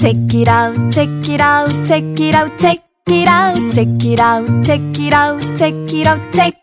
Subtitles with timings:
[0.00, 4.64] Check it out, check it out, check it out, check it out, check it out,
[4.64, 6.56] check it out, check it out, check.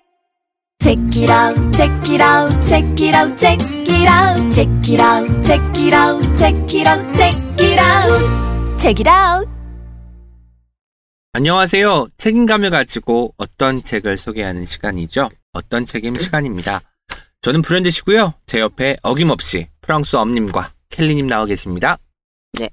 [0.82, 5.44] Check it out, check it out, check it out, check it out, check it out,
[5.44, 9.48] check it out, check it out, check it out, check it out.
[11.34, 12.08] 안녕하세요.
[12.18, 15.30] 책임감을 가지고 어떤 책을 소개하는 시간이죠.
[15.54, 16.82] 어떤 책임 시간입니다.
[17.42, 18.34] 저는 브랜드시고요.
[18.48, 22.00] 제 옆에 어김없이 프랑스 엄님과 켈리님 나와 계십니다.
[22.54, 22.68] 네.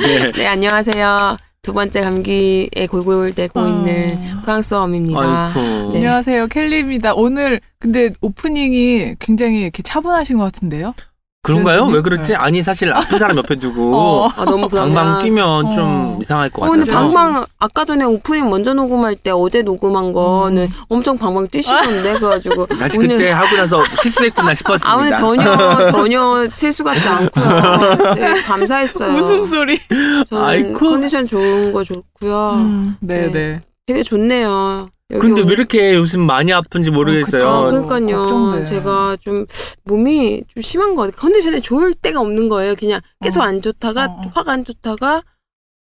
[0.00, 0.32] 네.
[0.36, 1.38] 네, 안녕하세요.
[1.62, 3.68] 두 번째 감기에 골골대고 어.
[3.68, 5.52] 있는 프랑스어입니다.
[5.54, 5.96] 네.
[5.96, 7.14] 안녕하세요, 켈리입니다.
[7.14, 10.94] 오늘 근데 오프닝이 굉장히 이렇게 차분하신 것 같은데요?
[11.42, 11.86] 그런가요?
[11.86, 11.94] 네.
[11.94, 12.34] 왜 그렇지?
[12.34, 14.28] 아니 사실 아픈 사람 옆에 두고 어.
[14.36, 14.68] 아, 너무.
[14.68, 15.72] 방방 뛰면 어.
[15.72, 16.92] 좀 이상할 것 어, 같아서.
[16.92, 22.66] 방방, 아까 전에 오프닝 먼저 녹음할 때 어제 녹음한 거는 엄청 방방 뛰시던데, 그래가지고.
[22.78, 24.90] 다시 오늘- 그때 하고 나서 실수했구나 싶었습니다.
[24.92, 25.42] 아, 오늘 전혀,
[25.90, 28.14] 전혀 실수 같지 않고요.
[28.16, 29.14] 네, 감사했어요.
[29.16, 29.80] 웃음소리.
[30.28, 30.90] 저는 아이쿠.
[30.90, 32.50] 컨디션 좋은 거 좋고요.
[32.56, 33.60] 음, 네, 네.
[33.90, 33.94] 네.
[33.94, 34.88] 되게 좋네요.
[35.18, 37.44] 근데 왜 이렇게 요즘 많이 아픈지 모르겠어요.
[37.44, 37.70] 어, 아.
[37.70, 38.16] 그러니까요.
[38.16, 38.66] 걱정돼.
[38.66, 39.44] 제가 좀
[39.84, 41.16] 몸이 좀 심한 거 같아요.
[41.16, 42.76] 컨디션이 좋을 때가 없는 거예요.
[42.76, 43.44] 그냥 계속 어.
[43.44, 44.30] 안 좋다가 어, 어.
[44.32, 45.22] 화가 안 좋다가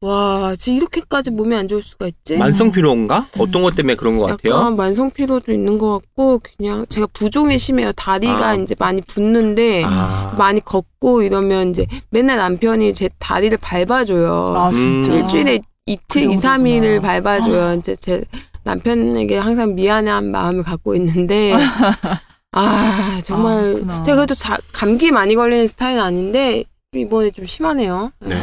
[0.01, 2.37] 와, 지금 이렇게까지 몸이 안 좋을 수가 있지?
[2.37, 3.25] 만성 피로인가?
[3.39, 4.53] 어떤 것 때문에 그런 것 같아요?
[4.53, 7.91] 약간 만성 피로도 있는 것 같고 그냥 제가 부종이 심해요.
[7.93, 8.55] 다리가 아.
[8.55, 14.53] 이제 많이 붓는데 아, 많이 걷고 이러면 이제 맨날 남편이 제 다리를 밟아줘요.
[14.55, 15.11] 아, 진짜.
[15.11, 15.17] 음.
[15.17, 17.21] 일주일에 이틀, 그 이, 삼일을 정도구나.
[17.21, 17.73] 밟아줘요.
[17.79, 18.23] 이제 제
[18.63, 21.53] 남편에게 항상 미안한 마음을 갖고 있는데,
[22.51, 24.03] 아, 정말, 아.
[24.03, 28.11] 제가 그래도 자, 감기 많이 걸리는 스타일은 아닌데, 좀 이번에 좀 심하네요.
[28.19, 28.35] 네.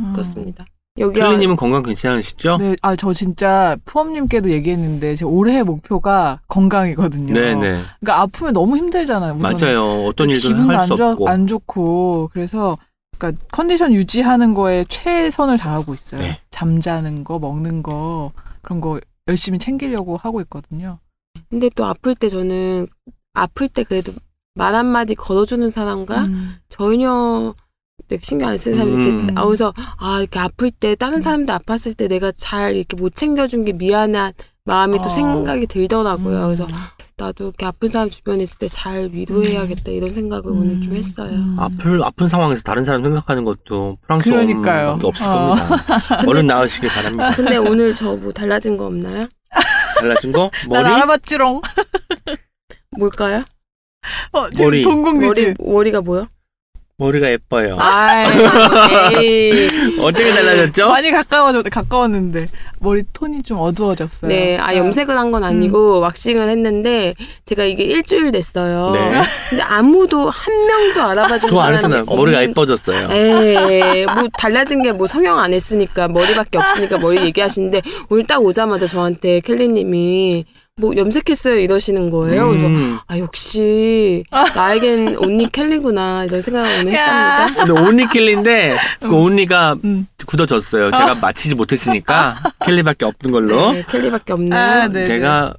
[0.00, 0.12] 음.
[0.12, 0.64] 그렇습니다.
[0.98, 2.56] 여기가, 켈리님은 건강 괜찮으시죠?
[2.58, 7.32] 네, 아, 저 진짜 푸엄님께도 얘기했는데, 제 올해의 목표가 건강이거든요.
[7.32, 7.82] 네 네.
[8.00, 9.34] 그러니까 아프면 너무 힘들잖아요.
[9.34, 9.54] 우선.
[9.54, 10.06] 맞아요.
[10.06, 11.28] 어떤 일도 기분도 할 안, 수 좋, 없고.
[11.28, 12.76] 안 좋고 그래서
[13.18, 16.20] 그러니까 컨디션 유지하는 거에 최선을 다하고 있어요.
[16.20, 16.40] 네.
[16.50, 20.98] 잠자는 거, 먹는 거 그런 거 열심히 챙기려고 하고 있거든요.
[21.50, 22.86] 근데 또 아플 때 저는,
[23.34, 24.12] 아플 때 그래도
[24.54, 26.56] 말 한마디 걸어주는 사람과 음.
[26.68, 27.54] 전혀
[28.22, 29.26] 신경 안 쓰는 사람이 이렇게 음.
[29.34, 33.72] 나오서, 아, 이렇게 아플 때, 다른 사람들 아팠을 때 내가 잘 이렇게 못 챙겨준 게
[33.72, 34.32] 미안한
[34.64, 35.10] 마음이 또 어.
[35.10, 36.38] 생각이 들더라고요.
[36.38, 36.44] 음.
[36.46, 36.66] 그래서
[37.18, 41.30] 나도 이렇게 아픈 사람 주변에 있을 때 잘 위로해야겠다 이런 생각을 오늘 좀 했어요.
[41.32, 41.56] 음.
[41.58, 44.98] 아플, 아픈 상황에서 다른 사람 생각하는 것도 프랑스 그러니까요.
[45.02, 45.54] 없을 어.
[45.56, 46.22] 겁니다.
[46.28, 47.30] 얼른 나으시길 바랍니다.
[47.36, 49.28] 근데 오늘 저 뭐 달라진 거 없나요?
[50.00, 50.50] 달라진 거?
[50.68, 50.94] 난 머리?
[50.94, 51.60] 알아봤지롱.
[52.98, 53.44] 뭘까요?
[54.32, 54.82] 어, 지금 머리.
[54.82, 55.54] 동공지진.
[55.58, 56.28] 머리 머리가 뭐요?
[57.00, 57.76] 머리가 예뻐요.
[57.78, 58.26] 아이,
[59.24, 59.68] 에이.
[60.00, 60.88] 어떻게 달라졌죠?
[60.88, 62.48] 많이 가까워졌 가까웠는데
[62.80, 64.28] 머리 톤이 좀 어두워졌어요.
[64.28, 67.14] 네, 아 염색을 한건 아니고 왁싱을 했는데
[67.44, 68.90] 제가 이게 일주일 됐어요.
[68.94, 69.22] 네.
[69.48, 72.04] 근데 아무도 한 명도 알아봐 주는 그거 안 했잖아요.
[72.04, 73.08] 사람이 머리가 예뻐졌어요.
[73.12, 77.80] 에이, 뭐 달라진 게 뭐 성형 안 했으니까 머리밖에 없으니까 머리 얘기하시는데
[78.10, 80.44] 오늘 딱 오자마자 저한테 켈리님이
[80.78, 82.48] 뭐 염색했어요 이러시는 거예요.
[82.48, 82.98] 그래서 음.
[83.06, 84.24] 아 역시
[84.54, 86.92] 나에겐 온리 켈리구나 이런 생각을 오늘.
[86.92, 87.64] 했답니다.
[87.66, 90.06] 근데 온리켈리인데 그 온리가 음.
[90.26, 90.90] 굳어졌어요.
[90.92, 93.72] 제가 마치지 못했으니까 켈리밖에 없는 걸로.
[93.72, 94.54] 네, 켈리밖에 없네요.
[94.60, 95.04] 아, 네.
[95.04, 95.54] 제가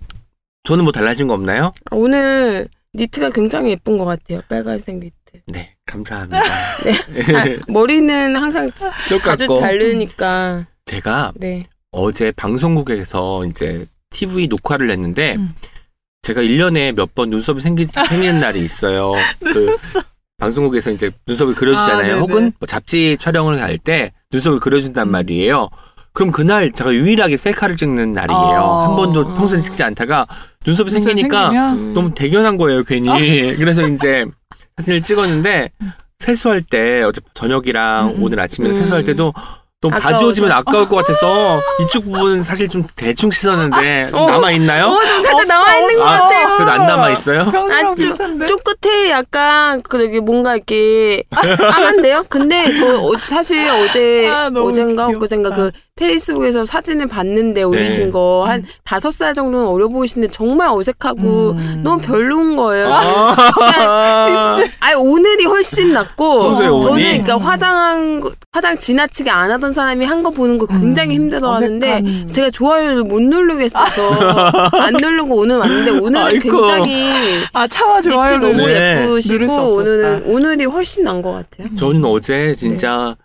[0.63, 1.73] 저는 뭐 달라진 거 없나요?
[1.91, 4.41] 아, 오늘 니트가 굉장히 예쁜 것 같아요.
[4.49, 5.13] 빨간색 니트.
[5.47, 6.39] 네, 감사합니다.
[6.39, 6.43] 아,
[7.67, 11.63] 머리는 항상 자주 똑같고 자르니까 제가 네.
[11.91, 15.53] 어제 방송국에서 이제 TV 녹화를 했는데 음.
[16.21, 19.13] 제가 1년에 몇 번 눈썹이 생기, 생기는 날이 있어요.
[19.39, 19.75] 그
[20.37, 22.01] 방송국에서 이제 눈썹을 아, 그려주잖아요.
[22.07, 22.19] 네네.
[22.19, 25.11] 혹은 뭐 잡지 촬영을 갈 때 눈썹을 그려준단 음.
[25.11, 25.69] 말이에요.
[26.11, 28.39] 그럼 그날 제가 유일하게 셀카를 찍는 날이에요.
[28.39, 28.87] 어.
[28.89, 29.33] 한 번도 아.
[29.35, 30.27] 평소에 찍지 않다가
[30.65, 31.77] 눈썹이 눈썹 생기니까 생기면?
[31.77, 31.93] 음.
[31.93, 33.07] 너무 대견한 거예요, 괜히.
[33.57, 34.25] 그래서 이제
[34.77, 35.71] 사진을 찍었는데
[36.19, 38.23] 세수할 때 어제 저녁이랑 음, 음.
[38.23, 38.73] 오늘 아침에 음.
[38.73, 39.33] 세수할 때도
[39.81, 40.13] 너무 아까워서.
[40.13, 44.25] 바지워지면 아까울 것 같아서 이쪽 부분 사실 좀 대충 씻었는데 어.
[44.27, 44.87] 남아 있나요?
[44.87, 46.13] 어, 좀 살짝 없어, 나와 있는 것 없어.
[46.15, 46.57] 아, 같아요.
[46.57, 47.45] 그래도 안 남아 있어요?
[47.51, 48.45] 평소랑 아, 좀- 비슷한데.
[48.47, 52.25] 쪽 끝에 약간 그 여기 뭔가 이렇게 까만데요?
[52.27, 55.17] 근데 저 어, 사실 어제 아, 어젠가 귀엽다.
[55.17, 58.11] 엊그젠가 그 페이스북에서 사진을 봤는데 올리신 네.
[58.11, 61.81] 거한 다섯 살 정도는 어려 보이시는데 정말 어색하고 음.
[61.83, 62.89] 너무 별로인 거예요.
[62.93, 67.03] 아, 아니 오늘이 훨씬 낫고 저는 오니?
[67.03, 72.27] 그러니까 화장한 거- 화장 지나치게 안 하던 사람이 한 거 보는 거 굉장히 음, 힘들어하는데.
[72.31, 74.01] 제가 좋아요를 못 누르겠어서
[74.79, 76.41] 안 누르고 오늘 왔는데 오늘은 아이고.
[76.41, 77.09] 굉장히
[77.53, 78.37] 아 니트 좋아요.
[78.37, 79.01] 너무 네.
[79.03, 79.73] 예쁘시고.
[79.73, 81.73] 오늘은 오늘이 훨씬 난 것 같아요.
[81.77, 83.15] 저는 어제 진짜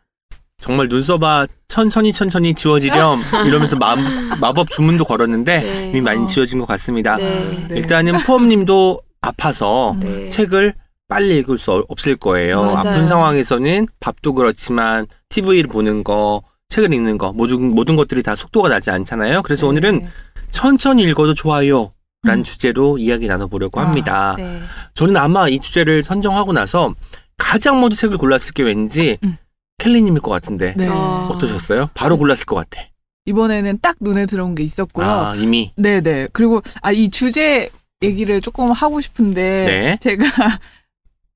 [0.64, 3.96] 정말 눈썹아 천천히 천천히 지워지렴 이러면서 마,
[4.40, 5.88] 마법 주문도 걸었는데 네.
[5.90, 6.24] 이미 많이 어.
[6.24, 7.16] 지워진 것 같습니다.
[7.18, 7.66] 네.
[7.68, 7.76] 네.
[7.76, 10.26] 일단은 푸엄님도 아파서 네.
[10.28, 10.72] 책을
[11.06, 12.62] 빨리 읽을 수 없을 거예요.
[12.62, 12.78] 맞아요.
[12.78, 16.40] 아픈 상황에서는 밥도 그렇지만 TV를 보는 거,
[16.70, 19.42] 책을 읽는 거 모든 모든 것들이 다 속도가 나지 않잖아요.
[19.42, 20.08] 그래서 오늘은 네.
[20.48, 21.92] 천천히 읽어도 좋아요.
[22.22, 22.44] 라는 음.
[22.44, 24.34] 주제로 이야기 나눠보려고 아, 합니다.
[24.38, 24.62] 네.
[24.94, 26.94] 저는 아마 이 주제를 선정하고 나서
[27.36, 29.36] 가장 먼저 책을 골랐을 게 왠지 음.
[29.78, 30.88] 켈리님일 것 같은데 네.
[30.88, 31.28] 어.
[31.32, 31.90] 어떠셨어요?
[31.94, 32.82] 바로 골랐을 것 같아.
[33.26, 35.06] 이번에는 딱 눈에 들어온 게 있었고요.
[35.06, 36.28] 아 이미 네네.
[36.32, 37.70] 그리고 아 이 주제
[38.02, 39.98] 얘기를 조금 하고 싶은데 네.
[40.00, 40.24] 제가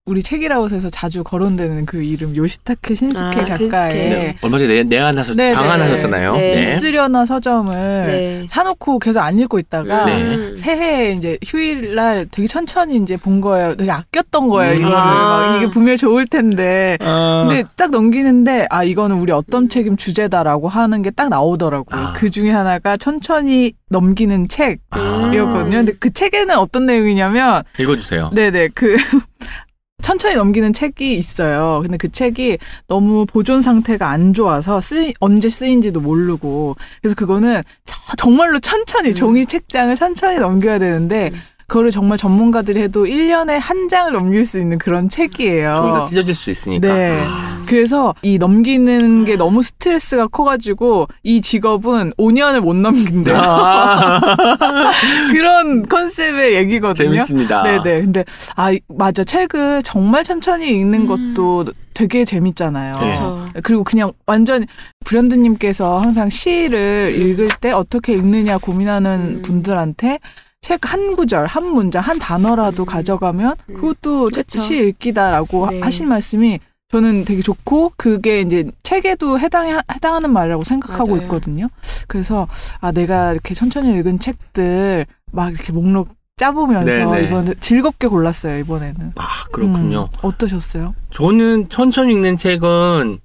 [0.08, 4.08] 우리 책이라웃에서 자주 거론되는 그 이름 요시타케 신스케 아, 작가의 신스케.
[4.08, 4.36] 네.
[4.40, 6.32] 얼마 전에 내, 내한하셨 네, 방한하셨잖아요.
[6.32, 6.54] 네.
[6.54, 6.62] 네.
[6.74, 7.74] 있으려나 서점을
[8.06, 8.46] 네.
[8.48, 10.22] 사놓고 계속 안 읽고 있다가 네.
[10.22, 10.54] 음.
[10.56, 13.76] 새해 이제 휴일날 되게 천천히 이제 본 거예요.
[13.76, 14.72] 되게 아꼈던 거예요.
[14.72, 14.76] 음.
[14.78, 15.04] 이거를 아.
[15.50, 16.96] 막 이게 분명히 좋을 텐데.
[17.00, 22.00] 아, 근데 딱 넘기는데 아 이거는 우리 어떤 책임 주제다라고 하는 게 딱 나오더라고요.
[22.00, 22.12] 아.
[22.12, 25.48] 그 중에 하나가 천천히 넘기는 책이었거든요.
[25.48, 28.30] 아, 근데 그 책에는 어떤 내용이냐면 읽어주세요.
[28.34, 28.96] 네네 그
[30.02, 31.80] 천천히 넘기는 책이 있어요.
[31.82, 37.96] 근데 그 책이 너무 보존 상태가 안 좋아서 쓰 언제 쓰인지도 모르고 그래서 그거는 저-
[38.16, 39.14] 정말로 천천히 음.
[39.14, 41.40] 종이 책장을 천천히 넘겨야 되는데 음.
[41.68, 45.74] 그거를 정말 전문가들이 해도 1년에 한 장을 넘길 수 있는 그런 책이에요.
[45.74, 46.88] 종이가 찢어질 수 있으니까.
[46.94, 47.20] 네.
[47.22, 47.62] 아.
[47.66, 53.36] 그래서 이 넘기는 게 너무 스트레스가 커가지고 이 직업은 5년을 못 넘긴대요.
[53.36, 54.18] 아,
[55.32, 57.10] 그런 컨셉의 얘기거든요.
[57.10, 57.62] 재밌습니다.
[57.64, 58.00] 네네.
[58.00, 58.24] 근데
[58.56, 61.34] 아 이- 맞아 책을 정말 천천히 읽는 음.
[61.34, 62.94] 것도 되게 재밌잖아요.
[62.94, 63.00] 네.
[63.00, 63.48] 그렇죠.
[63.62, 64.64] 그리고 그냥 완전
[65.04, 69.42] 브랜드님께서 항상 시를 읽을 때 어떻게 읽느냐 고민하는 음.
[69.42, 70.20] 분들한테
[70.60, 72.86] 책 한 구절, 한 문장, 한 단어라도 음.
[72.86, 73.74] 가져가면 음.
[73.74, 74.60] 그것도 그쵸.
[74.60, 75.80] 시 읽기다라고 네.
[75.80, 76.60] 하신 말씀이
[76.90, 81.22] 저는 되게 좋고 그게 이제 책에도 해당 해당하는 말이라고 생각하고 맞아요.
[81.22, 81.68] 있거든요.
[82.06, 82.48] 그래서
[82.80, 87.26] 아 내가 이렇게 천천히 읽은 책들 막 이렇게 목록 짜보면서 네네.
[87.26, 89.12] 이번에 즐겁게 골랐어요 이번에는.
[89.16, 90.08] 아, 그렇군요.
[90.10, 90.94] 음, 어떠셨어요?
[91.10, 93.18] 저는 천천히 읽는 책은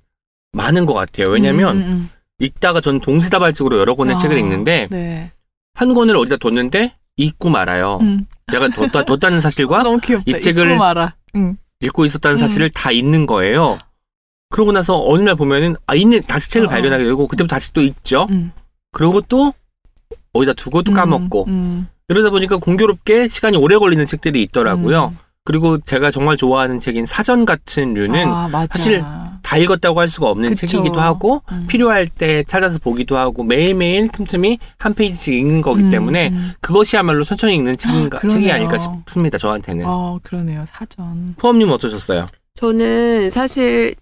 [0.52, 1.30] 많은 것 같아요.
[1.30, 2.10] 왜냐면 음, 음, 음.
[2.40, 5.32] 읽다가 전 동시다발적으로 여러 권의 아, 책을 읽는데 네.
[5.74, 8.00] 한 권을 어디다 뒀는데 읽고 말아요.
[8.02, 8.26] 음.
[8.52, 9.84] 내가 뒀다, 뒀다는 사실과.
[10.26, 10.76] 이 책을-
[11.36, 11.56] 읽고.
[11.82, 12.40] 읽고 있었다는 음.
[12.40, 13.78] 사실을 다 읽는 거예요.
[14.50, 16.72] 그러고 나서 어느 날 보면은 아 있는 다시 책을 어, 어.
[16.72, 18.28] 발견하게 되고 그때부터 다시 또 읽죠.
[18.30, 18.52] 음.
[18.92, 19.54] 그러고 또
[20.34, 25.08] 어디다 두고 또 까먹고 음, 이러다 보니까 공교롭게 시간이 오래 걸리는 책들이 있더라고요.
[25.14, 25.18] 음.
[25.44, 28.68] 그리고 제가 정말 좋아하는 책인 사전 같은 류는 아.
[28.72, 29.04] 사실
[29.54, 30.66] 다 읽었다고 할 수가 없는 그쵸.
[30.68, 31.66] 책이기도 하고 음.
[31.68, 36.54] 필요할 때 찾아서 보기도 하고 매일매일 틈틈이 한 페이지씩 읽는 거기 음, 때문에 음.
[36.60, 38.40] 그것이야말로 천천히 읽는 책인가, 그러네요.
[38.40, 39.38] 책이 아닐까 싶습니다.
[39.38, 39.86] 저한테는.
[39.88, 40.66] 어, 그러네요.
[40.68, 41.36] 사전.
[41.38, 42.28] 포함님 어떠셨어요?
[42.56, 43.94] 저는 사실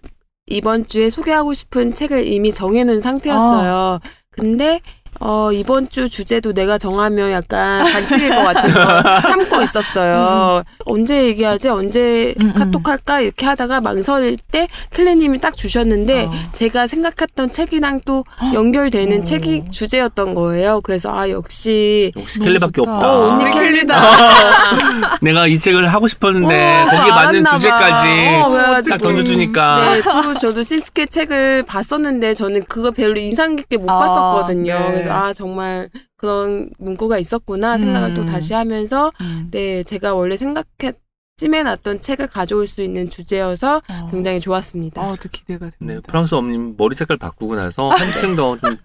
[0.47, 3.99] 이번 주에 소개하고 싶은 책을 이미 정해놓은 상태였어요.
[4.31, 4.81] 근데
[5.19, 10.63] 어, 이번 주 주제도 내가 정하면 약간 반칙일 것 같아서 참고 있었어요.
[10.85, 11.69] 언제 얘기하지?
[11.69, 12.53] 언제 음, 음.
[12.55, 13.19] 카톡 할까?
[13.21, 16.31] 이렇게 하다가 망설일 때 클레님이 딱 주셨는데 어.
[16.53, 18.23] 제가 생각했던 책이랑 또
[18.53, 19.23] 연결되는 오.
[19.23, 20.81] 책이 주제였던 거예요.
[20.81, 22.65] 그래서 아 역시 역시 좋다.
[22.65, 23.11] 없다.
[23.13, 24.01] 어, 언니 우리 켈리다.
[25.21, 27.45] 내가 이 책을 하고 싶었는데 어, 거기에 맞는.
[27.45, 28.07] 주제까지
[28.43, 28.97] 어, 그래가지고.
[28.97, 33.99] 딱 던져주니까 네, 또 저도 신스케 책을 봤었는데 저는 그거 별로 인상 깊게 못 아,
[33.99, 34.73] 봤었거든요.
[34.95, 35.00] 네.
[35.03, 38.13] 그래서 아 정말 그런 문구가 있었구나 생각을 음.
[38.15, 39.47] 또 다시 하면서 음.
[39.51, 40.93] 네 제가 원래 생각해
[41.37, 44.07] 찜해놨던 책을 가져올 수 있는 주제여서 어.
[44.11, 45.01] 굉장히 좋았습니다.
[45.01, 46.01] 아, 또 기대가 네, 됩니다.
[46.07, 48.77] 프랑스 엄님 머리 색깔 바꾸고 나서 한층 더 좀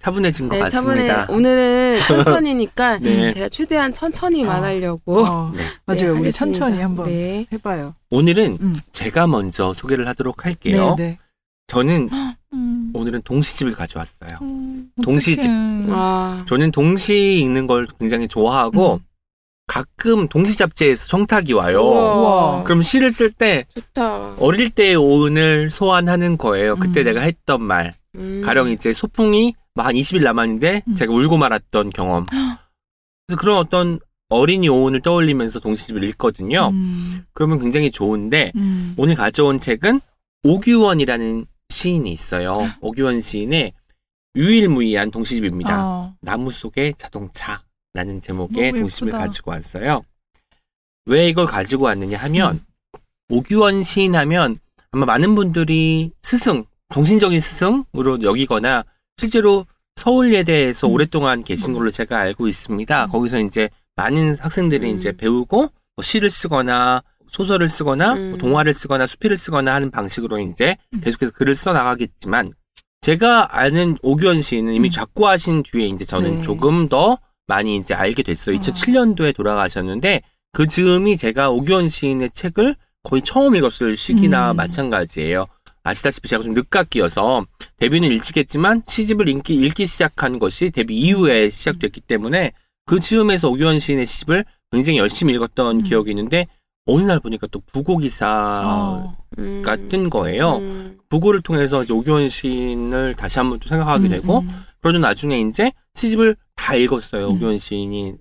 [0.00, 1.26] 차분해진 것 네, 같습니다.
[1.28, 3.30] 오늘은 천천히니까 네.
[3.32, 4.68] 제가 최대한 천천히만 아.
[4.68, 5.62] 하려고 어, 네.
[5.86, 6.14] 맞아요.
[6.14, 6.32] 네, 우리.
[6.32, 7.46] 천천히 한번 네.
[7.52, 7.94] 해봐요.
[8.10, 8.76] 오늘은 음.
[8.92, 10.94] 제가 먼저 소개를 하도록 할게요.
[10.98, 11.18] 네, 네.
[11.68, 12.08] 저는
[12.52, 12.90] 음.
[12.94, 14.38] 오늘은 동시집을 가져왔어요.
[14.42, 15.48] 음, 동시집.
[15.48, 15.86] 어떡해.
[15.90, 18.98] 아, 저는 동시 읽는 걸 굉장히 좋아하고 음.
[19.66, 21.80] 가끔 동시 잡지에서 청탁이 와요.
[21.80, 22.62] 우와.
[22.64, 23.66] 그럼 시를 쓸 때.
[24.38, 26.74] 어릴 때의 오은을 소환하는 거예요.
[26.76, 27.04] 그때 음.
[27.04, 27.94] 내가 했던 말.
[28.16, 28.42] 음.
[28.44, 30.94] 가령 이제 소풍이 막한 20일 남았는데 음.
[30.94, 32.26] 제가 울고 말았던 경험.
[32.26, 36.70] 그래서 그런 어떤 어린이 오은을 떠올리면서 동시집을 읽거든요.
[36.72, 37.24] 음.
[37.32, 38.94] 그러면 굉장히 좋은데 음.
[38.96, 40.00] 오늘 가져온 책은
[40.42, 42.70] 오규원이라는 시인이 있어요.
[42.80, 43.72] 오규원 시인의
[44.36, 45.84] 유일무이한 동시집입니다.
[45.84, 46.14] 어.
[46.20, 49.12] 나무 속의 자동차라는 제목의 동시집을.
[49.12, 50.04] 가지고 왔어요.
[51.06, 53.00] 왜 이걸 가지고 왔느냐 하면 음.
[53.30, 54.58] 오규원 시인 하면
[54.90, 58.84] 아마 많은 분들이 스승, 정신적인 스승으로 여기거나
[59.16, 60.92] 실제로 서울예대에서 음.
[60.92, 63.04] 오랫동안 계신 걸로 제가 알고 있습니다.
[63.04, 63.10] 음.
[63.10, 64.96] 거기서 이제 많은 학생들이 음.
[64.96, 65.58] 이제 배우고
[65.96, 68.30] 뭐 시를 쓰거나 소설을 쓰거나 음.
[68.30, 71.00] 뭐 동화를 쓰거나 수필을 쓰거나 하는 방식으로 이제 음.
[71.00, 72.52] 계속해서 글을 써 나가겠지만
[73.00, 74.90] 제가 아는 오규원 시인은 이미 음.
[74.90, 76.42] 작고하신 뒤에 이제 저는 네.
[76.42, 78.56] 조금 더 많이 이제 알게 됐어요.
[78.56, 78.58] 어.
[78.58, 80.22] 2007년도에 돌아가셨는데
[80.52, 84.56] 그 즈음이 제가 오규원 시인의 책을 거의 처음 읽었을 시기나 음.
[84.56, 85.46] 마찬가지예요.
[85.82, 87.46] 아시다시피 제가 좀 늦깎이여서
[87.78, 92.52] 데뷔는 일찍 했지만 시집을 읽기, 읽기 시작한 것이 데뷔 이후에 시작됐기 때문에
[92.84, 95.82] 그 즈음에서 오규원 시인의 시집을 굉장히 열심히 읽었던 음.
[95.82, 96.46] 기억이 있는데
[96.90, 99.16] 어느 날 보니까 또 부고 기사가 어.
[99.38, 99.62] 음.
[99.88, 100.56] 뜬 거예요.
[100.56, 100.98] 음.
[101.08, 104.64] 부고를 통해서 이제 오규원 시인을 다시 한번 또 생각하게 음, 되고 음.
[104.80, 107.28] 그러던 나중에 이제 시집을 다 읽었어요.
[107.28, 107.34] 음.
[107.34, 108.14] 오규원 시인이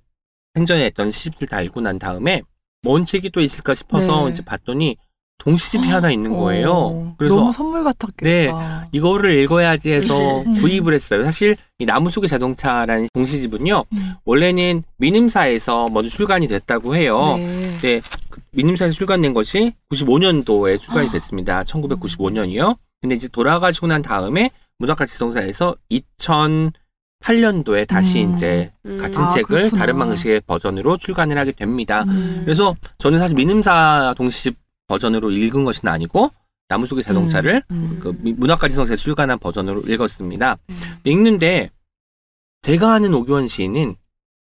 [0.54, 2.42] 생전에 했던 시집들 다 읽고 난 다음에
[2.82, 4.32] 뭔 책이 또 있을까 싶어서 네.
[4.32, 4.98] 이제 봤더니
[5.40, 6.72] 동시집이 하나 있는 거예요.
[6.72, 8.24] 어, 그래서 너무 선물 같았겠다.
[8.24, 8.52] 네,
[8.92, 10.54] 이거를 읽어야지 해서 음.
[10.62, 11.24] 구입을 했어요.
[11.24, 13.86] 사실 이 나무 속의 자동차라는 동시집은요.
[13.92, 14.14] 음.
[14.26, 17.36] 원래는 민음사에서 먼저 출간이 됐다고 해요.
[17.38, 17.78] 네.
[17.82, 21.12] 네, 그 민음사에서 출간된 것이 95년도에 출간이 아.
[21.12, 21.64] 됐습니다.
[21.64, 22.78] 1995년이요.
[23.02, 25.76] 근데 이제 돌아가시고 난 다음에 문학가 지성사에서
[27.24, 28.34] 2008년도에 다시 음.
[28.34, 28.98] 이제 음.
[28.98, 29.80] 같은 아, 책을 그렇구나.
[29.80, 32.04] 다른 방식의 버전으로 출간을 하게 됩니다.
[32.04, 32.42] 음.
[32.44, 36.32] 그래서 저는 사실 민음사 동시집 버전으로 읽은 것은 아니고
[36.68, 38.00] 나무 속의 자동차를 음.
[38.02, 40.58] 그 미- 문학가 지성사에 출간한 버전으로 읽었습니다.
[40.70, 40.80] 음.
[41.04, 41.70] 읽는데
[42.62, 43.96] 제가 아는 오규원 시인은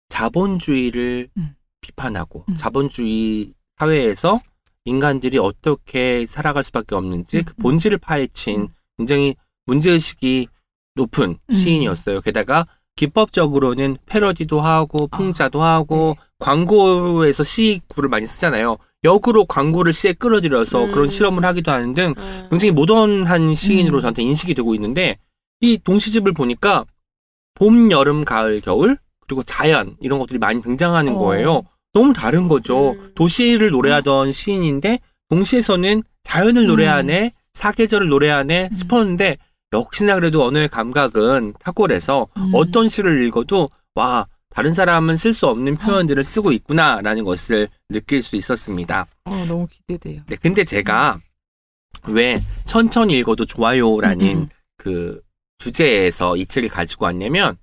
[0.09, 1.55] 자본주의를 음.
[1.81, 2.57] 비판하고 음.
[2.57, 4.41] 자본주의 사회에서
[4.85, 7.63] 인간들이 어떻게 살아갈 수밖에 없는지 음, 그 음.
[7.63, 8.69] 본질을 파헤친 음.
[8.99, 9.35] 굉장히
[9.67, 10.49] 문제의식이
[10.97, 11.55] 높은 음.
[11.55, 12.21] 시인이었어요.
[12.21, 16.27] 게다가 기법적으로는 패러디도 하고 아, 풍자도 하고 네.
[16.39, 18.77] 광고에서 시구를 많이 쓰잖아요.
[19.05, 20.93] 역으로 광고를 시에 끌어들여서 음.
[20.93, 22.47] 그런 실험을 하기도 하는 등 음.
[22.51, 24.01] 굉장히 모던한 시인으로 음.
[24.01, 25.17] 저한테 인식이 되고 있는데
[25.61, 26.85] 이 동시집을 보니까
[27.55, 31.19] 봄, 여름, 가을, 겨울 그리고 자연 이런 것들이 많이 등장하는 어.
[31.19, 31.63] 거예요.
[31.93, 32.93] 너무 다른 거죠.
[32.93, 33.13] 음.
[33.15, 36.67] 도시를 노래하던 시인인데 동시에서는 자연을 음.
[36.69, 38.77] 노래하네, 사계절을 노래하네 음.
[38.77, 39.37] 싶었는데
[39.73, 42.51] 역시나 그래도 언어의 감각은 탁월해서 음.
[42.55, 48.35] 어떤 시를 읽어도 와 다른 사람은 쓸 수 없는 표현들을 쓰고 있구나라는 것을 느낄 수
[48.37, 49.07] 있었습니다.
[49.25, 50.23] 어, 너무 기대돼요.
[50.27, 51.21] 네, 근데 제가
[52.09, 54.49] 왜 천천히 읽어도 좋아요라는 음, 음.
[54.77, 55.23] 그
[55.59, 57.57] 주제에서 이 책을 가지고 왔냐면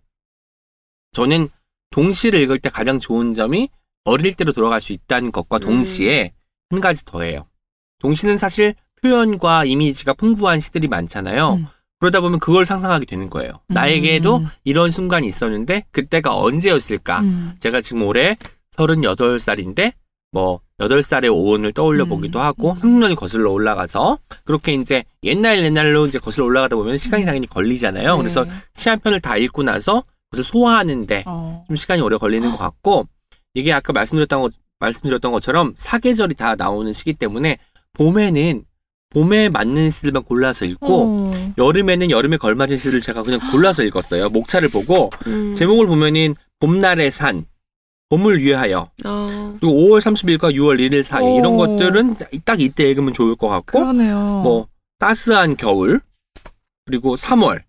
[1.12, 1.50] 저는
[1.90, 3.70] 동시를 읽을 때 가장 좋은 점이
[4.08, 6.32] 어릴 때로 돌아갈 수 있다는 것과 동시에
[6.70, 7.46] 한 가지 더해요.
[8.00, 11.54] 동시는 사실 표현과 이미지가 풍부한 시들이 많잖아요.
[11.56, 11.68] 음.
[12.00, 13.52] 그러다 보면 그걸 상상하게 되는 거예요.
[13.70, 13.74] 음.
[13.74, 17.22] 나에게도 이런 순간이 있었는데 그때가 언제였을까?
[17.22, 17.54] 음.
[17.60, 18.38] 제가 지금 올해
[18.78, 19.94] 38살인데
[20.32, 22.10] 뭐 8살의 오은을 떠올려 음.
[22.10, 22.76] 보기도 하고 음.
[22.76, 28.12] 30년이 거슬러 올라가서 그렇게 이제 옛날 옛날로 이제 거슬러 올라가다 보면 시간이 당연히 걸리잖아요.
[28.12, 28.18] 네.
[28.18, 31.64] 그래서 시 한 편을 다 읽고 나서 그것을 소화하는데 어.
[31.68, 33.08] 좀 시간이 오래 걸리는 것 같고
[33.58, 37.58] 이게 아까 말씀드렸던 것 말씀드렸던 것처럼 사계절이 다 나오는 시기 때문에
[37.94, 38.64] 봄에는
[39.10, 41.54] 봄에 맞는 시들만 골라서 읽고 어.
[41.58, 44.30] 여름에는 여름에 걸맞은 시를 제가 그냥 골라서 읽었어요.
[44.30, 45.54] 목차를 보고 음.
[45.56, 47.46] 제목을 보면은 봄날의 산,
[48.10, 49.58] 봄을 위하여 어.
[49.60, 51.40] 그리고 5월 30일과 6월 1일 사이 오.
[51.40, 54.42] 이런 것들은 딱 이때 읽으면 좋을 것 같고 그러네요.
[54.44, 54.68] 뭐
[55.00, 56.00] 따스한 겨울
[56.86, 57.64] 그리고 3월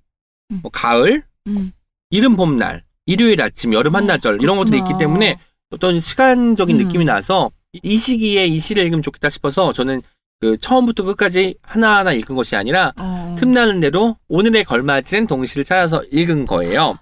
[0.50, 0.58] 음.
[0.60, 1.70] 뭐 가을 음.
[2.10, 4.98] 이른 봄날 일요일 아침 여름 어, 한나절 이런 것들이 있기.
[4.98, 5.38] 때문에
[5.70, 6.84] 어떤 시간적인 음.
[6.86, 10.02] 느낌이 나서 이- 이 시기에 이 시를 읽으면 좋겠다 싶어서 저는
[10.40, 13.34] 그 처음부터 끝까지 하나하나 읽은 것이 아니라 어.
[13.38, 16.96] 틈나는 대로 오늘에 걸맞은 동시를 찾아서 읽은 거예요.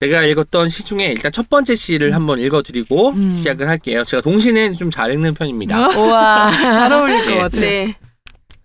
[0.00, 3.30] 제가 읽었던 시 중에 일단 첫 번째 시를 한번 읽어드리고 음.
[3.34, 4.04] 시작을 할게요.
[4.04, 5.88] 제가 동시는 좀 잘 읽는 편입니다.
[5.88, 5.92] 어?
[5.98, 6.50] 우와.
[6.52, 7.38] 잘 어울릴 것 네.
[7.38, 7.60] 같아요.
[7.60, 7.94] 네.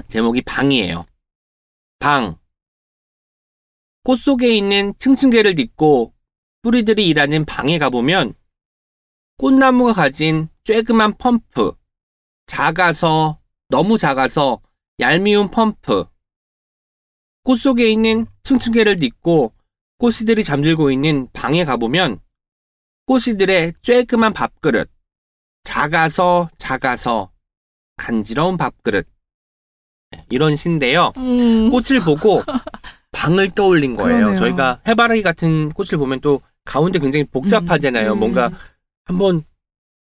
[0.09, 1.05] 제목이 방이에요.
[1.99, 2.35] 방.
[4.03, 6.11] 꽃 속에 있는 층층개를 딛고
[6.63, 8.33] 뿌리들이 일하는 방에 가보면
[9.41, 11.73] 꽃나무가 가진 쬐그만 펌프,
[12.45, 14.61] 작아서, 너무 작아서
[14.99, 16.05] 얄미운 펌프,
[17.43, 19.51] 꽃 속에 있는 층층개를 딛고
[19.97, 22.19] 꽃이들이 잠들고 있는 방에 가보면
[23.07, 24.87] 꽃이들의 쬐그만 밥그릇,
[25.63, 27.31] 작아서 작아서
[27.97, 29.07] 간지러운 밥그릇,
[30.29, 31.13] 이런 시인데요.
[31.17, 31.71] 음.
[31.71, 32.43] 꽃을 보고
[33.11, 34.17] 방을 떠올린 거예요.
[34.17, 34.37] 그러네요.
[34.37, 38.13] 저희가 해바라기 같은 꽃을 보면 또 가운데 굉장히 복잡하잖아요.
[38.13, 38.19] 음.
[38.19, 38.51] 뭔가
[39.05, 39.43] 한번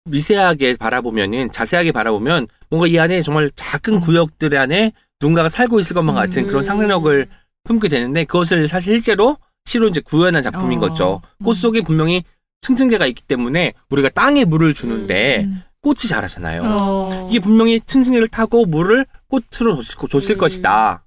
[0.05, 4.01] 미세하게 바라보면은 자세하게 바라보면 뭔가 이 안에 정말 작은 음.
[4.01, 6.47] 구역들 안에 누군가가 살고 있을 것만 같은 음.
[6.49, 7.29] 그런 상상력을
[7.65, 10.81] 품게 되는데 그것을 사실 실제로 시로 이제 구현한 작품인 어.
[10.81, 11.23] 거죠.
[11.41, 11.45] 음.
[11.45, 12.25] 꽃 속에 분명히
[12.63, 15.63] 층층개가 있기 때문에 우리가 땅에 물을 주는데 음.
[15.83, 16.63] 꽃이 자라잖아요.
[16.65, 17.29] 어.
[17.31, 20.39] 이게 분명히 층층이를 타고 물을 꽃으로 줬을, 줬을 음.
[20.39, 21.02] 것이다.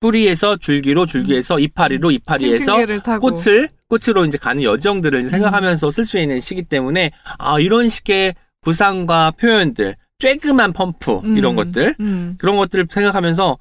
[0.00, 2.76] 뿌리에서 줄기로 줄기에서 이파리로 이파리에서.
[3.20, 8.34] 꽃을 꽃으로 이제 가는 여정들을 이제 생각하면서 쓸 수 있는 시기 때문에 아 이런 식의
[8.62, 11.36] 구상과 표현들 쬐끔한 펌프 음.
[11.36, 12.34] 이런 것들 음.
[12.38, 13.58] 그런 것들을 생각하면서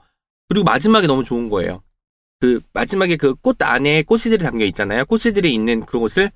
[0.50, 1.82] 그리고 마지막에 너무 좋은 거예요.
[2.40, 5.06] 그 마지막에 그 꽃 안에 꽃이들이 담겨 있잖아요.
[5.06, 6.30] 꽃이들이 있는 그런 곳을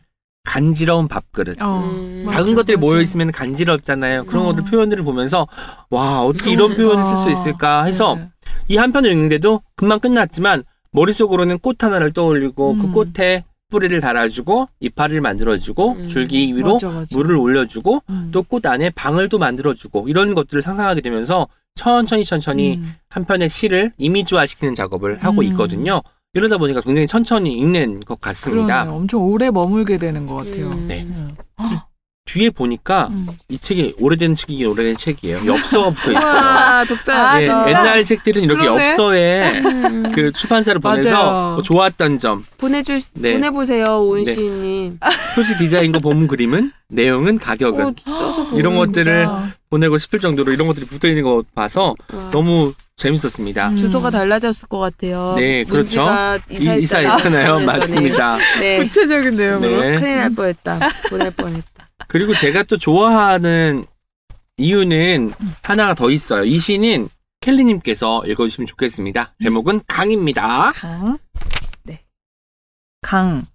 [0.44, 1.62] 간지러운 밥그릇.
[1.62, 2.24] 어, 음.
[2.26, 2.86] 맞아, 작은 것들이 맞아.
[2.88, 4.26] 모여 있으면 간지럽잖아요.
[4.26, 4.46] 그런 어.
[4.48, 5.48] 것들 표현들을 보면서
[5.92, 6.96] 와 어떻게 이런 그러니까.
[7.04, 8.31] 표현을 쓸 수 있을까 해서 네.
[8.72, 12.92] 이 한 편을 읽는데도 금방 끝났지만 머릿속으로는 꽃 하나를 떠올리고 그 음.
[12.92, 16.08] 꽃에 뿌리를 달아주고 이파리를 만들어주고 음.
[16.08, 17.08] 줄기 위로 맞아, 맞아.
[17.12, 18.30] 물을 올려주고 음.
[18.32, 22.94] 또꽃 안에 방을 또 만들어주고 이런 것들을 상상하게 되면서 천천히 천천히 음.
[23.10, 25.44] 한 편의 시를 이미지화시키는 작업을 하고 음.
[25.48, 26.02] 있거든요.
[26.34, 28.84] 이러다 보니까 굉장히 천천히 읽는 것 같습니다.
[28.84, 28.98] 그러네요.
[28.98, 30.70] 엄청 오래 머물게 되는 것 같아요.
[30.70, 30.88] 음.
[30.88, 31.08] 네.
[32.32, 32.34] 음.
[32.34, 33.28] 뒤에 보니까 음.
[33.50, 35.46] 이 책이 오래된 책이긴 오래된 책이에요.
[35.46, 36.36] 엽서가 붙어 있어요.
[36.36, 37.14] 와, 독자.
[37.32, 37.66] 아, 네, 진짜?
[37.68, 38.90] 옛날 책들은 이렇게 그러네.
[38.92, 40.12] 엽서에 음.
[40.14, 41.54] 그 출판사를 보내서.
[41.56, 43.34] 뭐 좋았던 점, 보내줄 네.
[43.34, 43.92] 보내보세요 네.
[43.92, 45.00] 오은시님.
[45.36, 48.76] 표지 디자인과 본 그림은 내용은 가격은 어, 써서 보고 이런.
[48.78, 49.52] 것들을 진짜.
[49.70, 52.30] 보내고 싶을 정도로 이런 것들이 붙어 있는 거 봐서 와.
[52.32, 53.70] 너무 재밌었습니다.
[53.70, 53.78] 음.
[53.78, 55.34] 주소가 달라졌을 것 같아요.
[55.38, 56.02] 네, 그렇죠.
[56.50, 56.80] 이- 이사했잖아요.
[56.82, 57.56] 이사했잖아요.
[57.58, 57.66] 4년 전에.
[57.66, 58.38] 맞습니다.
[58.60, 58.78] 네.
[58.80, 59.82] 구체적인 내용으로.
[59.82, 59.96] 네.
[59.96, 60.80] 큰일 날 뻔했다.
[61.10, 61.81] 보낼 뻔했다.
[62.08, 63.86] 그리고 제가 또 좋아하는
[64.58, 65.32] 이유는
[65.64, 66.44] 하나가 더 있어요.
[66.44, 67.10] 이 시는
[67.42, 69.34] 켈리님께서 읽어주시면 좋겠습니다.
[69.40, 70.72] 제목은 강입니다.
[70.74, 71.18] 강.
[71.84, 72.04] 네.
[73.02, 73.48] 강.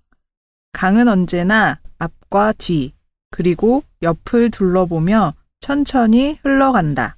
[0.73, 2.93] 강은 언제나 앞과 뒤,
[3.31, 7.17] 그리고 옆을 둘러보며 천천히 흘러간다.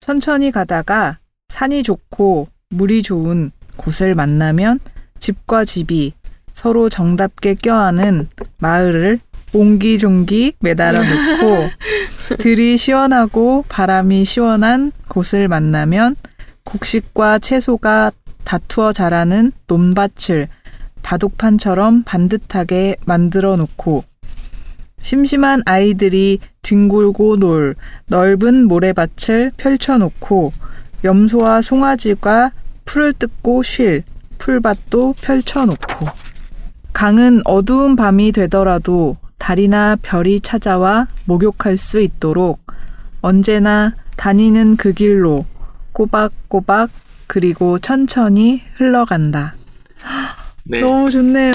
[0.00, 1.18] 천천히 가다가
[1.48, 4.80] 산이 좋고 물이 좋은 곳을 만나면
[5.20, 6.12] 집과 집이
[6.54, 8.28] 서로 정답게 껴안은
[8.58, 9.20] 마을을
[9.52, 11.68] 옹기종기 매달아 놓고
[12.38, 16.16] 들이 시원하고 바람이 시원한 곳을 만나면
[16.64, 18.12] 곡식과 채소가
[18.44, 20.48] 다투어 자라는 논밭을
[21.02, 24.04] 바둑판처럼 반듯하게 만들어 놓고
[25.00, 27.74] 심심한 아이들이 뒹굴고 놀
[28.06, 30.52] 넓은 모래밭을 펼쳐 놓고
[31.04, 32.52] 염소와 송아지가
[32.84, 34.02] 풀을 뜯고 쉴
[34.38, 36.06] 풀밭도 펼쳐 놓고.
[36.92, 39.16] 강은 어두운 밤이 되더라도
[39.48, 42.60] 달이나 별이 찾아와 목욕할 수 있도록
[43.22, 45.46] 언제나 다니는 그 길로
[45.92, 46.90] 꼬박꼬박
[47.26, 49.54] 그리고 천천히 흘러간다.
[50.64, 50.82] 네.
[50.82, 51.50] 너무 좋네요.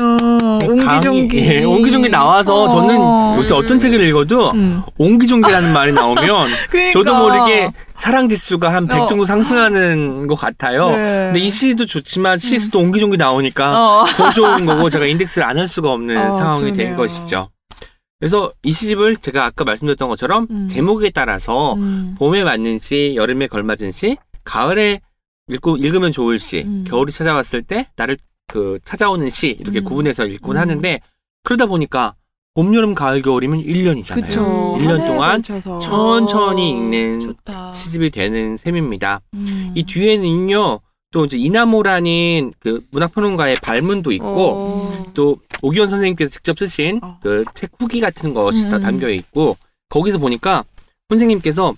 [0.64, 1.38] 옹기종기.
[1.38, 2.70] 강이, 예, 옹기종기 나와서 어.
[2.72, 4.82] 저는 요새 어떤 책을 읽어도 음.
[4.98, 6.94] 옹기종기라는 말이 나오면 그러니까.
[6.94, 9.06] 저도 모르게 사랑 지수가 한 100 어.
[9.06, 10.90] 정도 상승하는 것 같아요.
[10.90, 10.96] 네.
[11.32, 14.06] 근데 이 시도 좋지만 시에서도 옹기종기 나오니까 어.
[14.18, 16.98] 더 좋은 거고 제가 인덱스를 안 할 수가 없는 어, 상황이 된 그러네요.
[16.98, 17.50] 것이죠.
[18.24, 20.66] 그래서 이 시집을 제가 아까 말씀드렸던 것처럼 음.
[20.66, 22.16] 제목에 따라서 음.
[22.18, 25.02] 봄에 맞는 시, 여름에 걸맞은 시, 가을에
[25.50, 26.86] 읽고 읽으면 좋을 시, 음.
[26.88, 28.16] 겨울이 찾아왔을 때 나를
[28.48, 29.84] 그 찾아오는 시 이렇게 음.
[29.84, 30.62] 구분해서 읽곤 음.
[30.62, 31.02] 하는데
[31.44, 32.16] 그러다 보니까
[32.54, 34.26] 봄, 여름, 가을, 겨울이면 1년이잖아요.
[34.26, 34.78] 그쵸.
[34.80, 35.78] 일년한 해에 동안 걸쳐서.
[35.80, 37.74] 천천히 어, 읽는 좋다.
[37.74, 39.20] 시집이 되는 셈입니다.
[39.34, 39.74] 음.
[39.76, 40.80] 이 뒤에는요,
[41.14, 45.12] 또 이제 이나모라는 그 문학평론가의 발문도 있고, 어.
[45.14, 47.20] 또 오기원 선생님께서 직접 쓰신 어.
[47.22, 48.82] 그책 후기 같은 것이 다 음.
[48.82, 49.56] 담겨 있고,
[49.90, 50.66] 거기서 보니까
[51.10, 51.76] 선생님께서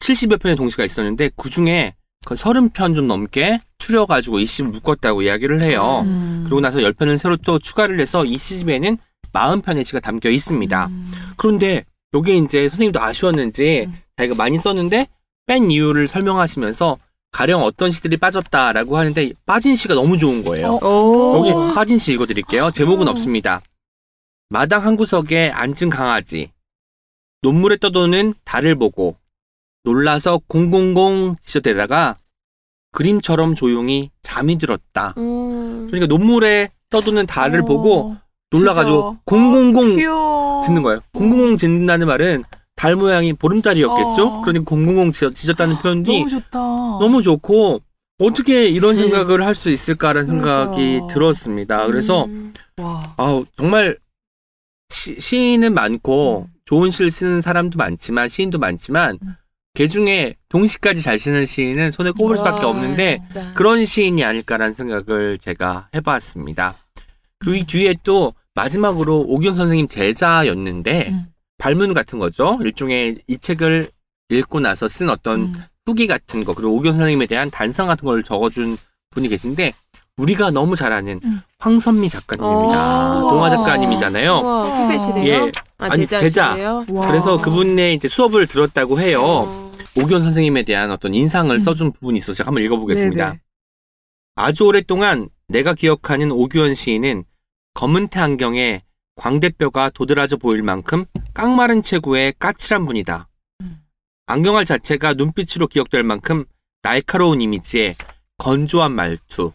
[0.00, 1.94] 70여 편의 동시가 있었는데, 그 중에
[2.26, 6.02] 그 30편 좀 넘게 추려가지고 이 시집을 묶었다고 이야기를 해요.
[6.04, 6.42] 음.
[6.44, 8.98] 그러고 나서 10편을 새로 또 추가를 해서 이 시집에는
[9.32, 10.86] 40편의 시가 담겨 있습니다.
[10.86, 11.12] 음.
[11.36, 13.94] 그런데 여기에 이제 선생님도 아쉬웠는지 음.
[14.16, 15.06] 자기가 많이 썼는데
[15.46, 16.98] 뺀 이유를 설명하시면서
[17.30, 20.78] 가령 어떤 시들이 빠졌다라고 하는데 빠진 시가 너무 좋은 거예요.
[20.82, 20.86] 어.
[20.86, 21.38] 오.
[21.38, 22.70] 여기 빠진 시 읽어드릴게요.
[22.70, 23.10] 제목은 어.
[23.10, 23.62] 없습니다.
[24.50, 26.50] 마당 한 구석에 앉은 강아지
[27.42, 29.16] 논물에 떠도는 달을 보고
[29.84, 32.16] 놀라서 공공공 지저대다가
[32.92, 35.14] 그림처럼 조용히 잠이 들었다.
[35.18, 35.86] 음.
[35.88, 38.16] 그러니까 논물에 떠도는 달을 어, 보고
[38.50, 39.22] 놀라가지고 진짜.
[39.26, 40.62] 공공공 귀여워.
[40.62, 41.00] 짓는 거예요.
[41.12, 42.44] 공공공 짓는다는 말은
[42.78, 44.26] 달 모양이 보름달이었겠죠?
[44.28, 44.40] 어.
[44.42, 46.58] 그러니까 공공공 지었, 지졌다는 표현이 너무 좋다.
[46.58, 47.80] 너무 좋고
[48.20, 49.00] 어떻게 이런 음.
[49.02, 51.06] 생각을 할 수 있을까라는 생각이 그러니까요.
[51.08, 51.86] 들었습니다.
[51.86, 52.54] 그래서 음.
[52.76, 53.14] 와.
[53.16, 53.98] 아우 정말
[54.90, 56.52] 시, 시인은 많고 음.
[56.64, 59.34] 좋은 시를 쓰는 사람도 많지만 시인도 많지만 음.
[59.74, 63.52] 그 중에 동시까지 잘 쓰는 시인은 손에 꼽을 수밖에 와, 없는데 진짜.
[63.54, 66.76] 그런 시인이 아닐까라는 생각을 제가 해봤습니다.
[67.40, 67.56] 그리고 음.
[67.56, 71.26] 이 뒤에 또 마지막으로 오기현 선생님 제자였는데 음.
[71.58, 72.58] 발문 같은 거죠.
[72.62, 73.90] 일종의 이 책을
[74.30, 75.54] 읽고 나서 쓴 어떤 음.
[75.86, 78.76] 후기 같은 거 그리고 오기현 선생님에 대한 단상 같은 걸 적어준
[79.10, 79.72] 분이 계신데
[80.18, 81.40] 우리가 너무 잘 아는 음.
[81.58, 83.18] 황선미 작가님입니다.
[83.18, 83.30] 어.
[83.30, 84.32] 동화 작가님이잖아요.
[84.38, 85.46] 우와, 후배시래요?
[85.46, 85.52] 예.
[85.78, 86.84] 아, 아니, 제자시래요?
[86.90, 87.06] 와.
[87.06, 89.22] 그래서 그분의 이제 수업을 들었다고 해요.
[89.22, 89.72] 어.
[89.96, 91.60] 오기현 선생님에 대한 어떤 인상을 음.
[91.60, 93.26] 써준 부분이 있어서 제가 한번 읽어보겠습니다.
[93.26, 93.40] 네네.
[94.36, 97.24] 아주 오랫동안 내가 기억하는 오규현 시인은
[97.74, 98.82] 검은태 안경에
[99.16, 101.04] 광대뼈가 도드라져 보일 만큼
[101.42, 103.28] 깡마른 체구의 까칠한 분이다.
[103.60, 103.78] 음.
[104.26, 106.44] 안경알 자체가 눈빛으로 기억될 만큼
[106.82, 107.94] 날카로운 이미지에
[108.38, 109.52] 건조한 말투.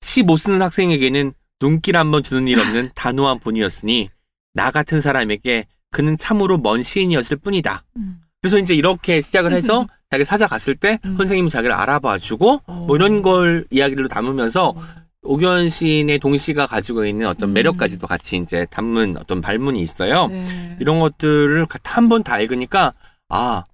[0.00, 4.08] 시 못 쓰는 학생에게는 눈길 한번 주는 일 없는 단호한 분이었으니
[4.54, 7.84] 나 같은 사람에게 그는 참으로 먼 시인이었을 뿐이다.
[7.98, 8.22] 음.
[8.40, 11.18] 그래서 이제 이렇게 시작을 해서 자기가 찾아갔을 때 음.
[11.18, 14.82] 선생님이 자기를 알아봐주고 뭐 이런 걸 이야기를 담으면서 오
[15.22, 17.52] 견 시인의 동시가 가지고 있는 어떤 음.
[17.54, 20.28] 매력까지도 같이 이제 담은 어떤 발문이 있어요.
[20.28, 20.76] 네.
[20.80, 22.94] 이런 것들을 한 번 다 읽으니까
[23.28, 23.64] 아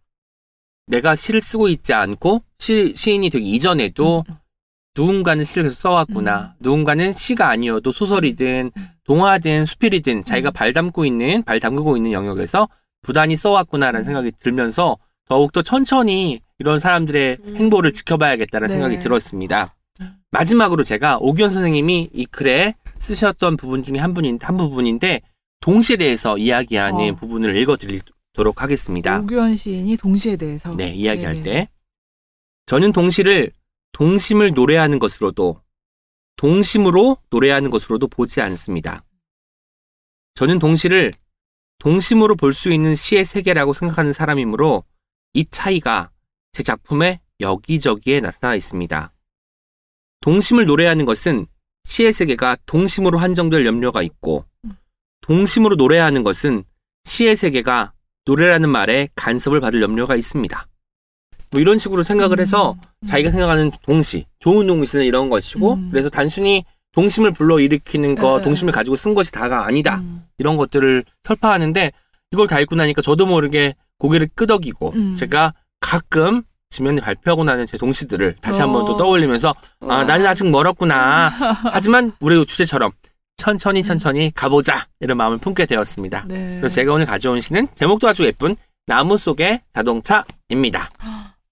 [0.88, 4.34] 내가 시를 쓰고 있지 않고 시, 시인이 되기 이전에도 음.
[4.96, 6.54] 누군가는 시를 계속 써왔구나.
[6.58, 8.88] 누군가는 시가 아니어도 소설이든 음.
[9.04, 10.52] 동화든 수필이든 자기가 음.
[10.52, 12.68] 발 담고 있는 발 담그고 있는 영역에서
[13.02, 14.04] 부단히 써왔구나라는 음.
[14.04, 14.96] 생각이 들면서
[15.28, 17.56] 더욱더 천천히 이런 사람들의 음.
[17.56, 18.72] 행보를 지켜봐야겠다는 네.
[18.72, 19.75] 생각이 들었습니다.
[20.00, 20.16] 음.
[20.30, 25.20] 마지막으로 제가 오기현 선생님이 이 글에 쓰셨던 부분 중에 한 분인 한 부분인데
[25.60, 27.14] 동시에 대해서 이야기하는 어.
[27.16, 29.20] 부분을 읽어드리도록 하겠습니다.
[29.20, 31.42] 오규현 시인이 동시에 대해서 네, 이야기할 네네.
[31.42, 31.68] 때
[32.66, 33.52] 저는 동시를
[33.92, 35.60] 동심을 노래하는 것으로도
[36.36, 39.04] 동심으로 노래하는 것으로도 보지 않습니다.
[40.34, 41.12] 저는 동시를
[41.78, 44.84] 동심으로 볼 수 있는 시의 세계라고 생각하는 사람이므로
[45.32, 46.10] 이 차이가
[46.52, 49.12] 제 작품에 여기저기에 나타나 있습니다.
[50.20, 51.46] 동심을 노래하는 것은
[51.84, 54.44] 시의 세계가 동심으로 한정될 염려가 있고
[55.22, 56.64] 동심으로 노래하는 것은
[57.04, 57.92] 시의 세계가
[58.24, 60.66] 노래라는 말에 간섭을 받을 염려가 있습니다.
[61.50, 63.06] 뭐 이런 식으로 생각을 해서 음.
[63.06, 65.88] 자기가 생각하는 동시, 좋은 동시는 이런 것이고, 음.
[65.90, 68.44] 그래서 단순히 동심을 불러 일으키는 거, 네.
[68.44, 69.98] 동심을 가지고 쓴 것이 다가 아니다.
[69.98, 70.24] 음.
[70.38, 71.92] 이런 것들을 설파하는데,
[72.32, 75.14] 이걸 다 읽고 나니까 저도 모르게 고개를 끄덕이고, 음.
[75.14, 78.96] 제가 가끔 지면에 발표하고 나는 제 동시들을 다시 한번또 어.
[78.96, 81.28] 떠올리면서, 아, 나는 아직 멀었구나.
[81.72, 82.90] 하지만 우리 주제처럼
[83.36, 84.86] 천천히 천천히 가보자.
[85.00, 86.24] 이런 마음을 품게 되었습니다.
[86.26, 86.56] 네.
[86.58, 90.90] 그래서 제가 오늘 가져온 시는 제목도 아주 예쁜 나무 속의 자동차입니다.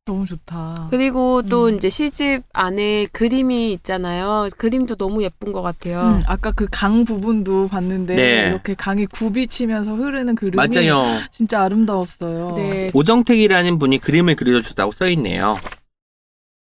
[0.06, 0.88] 너무 좋다.
[0.90, 1.76] 그리고 또 음.
[1.76, 4.48] 이제 시집 안에 그림이 있잖아요.
[4.58, 6.00] 그림도 너무 예쁜 것 같아요.
[6.02, 8.48] 음, 아까 그 강 부분도 봤는데 네.
[8.50, 11.20] 이렇게 강이 굽이치면서 흐르는 그림이 맞아요.
[11.30, 12.52] 진짜 아름다웠어요.
[12.56, 12.90] 네.
[12.92, 15.56] 오정택이라는 분이 그림을 그려줬다고 써 있네요.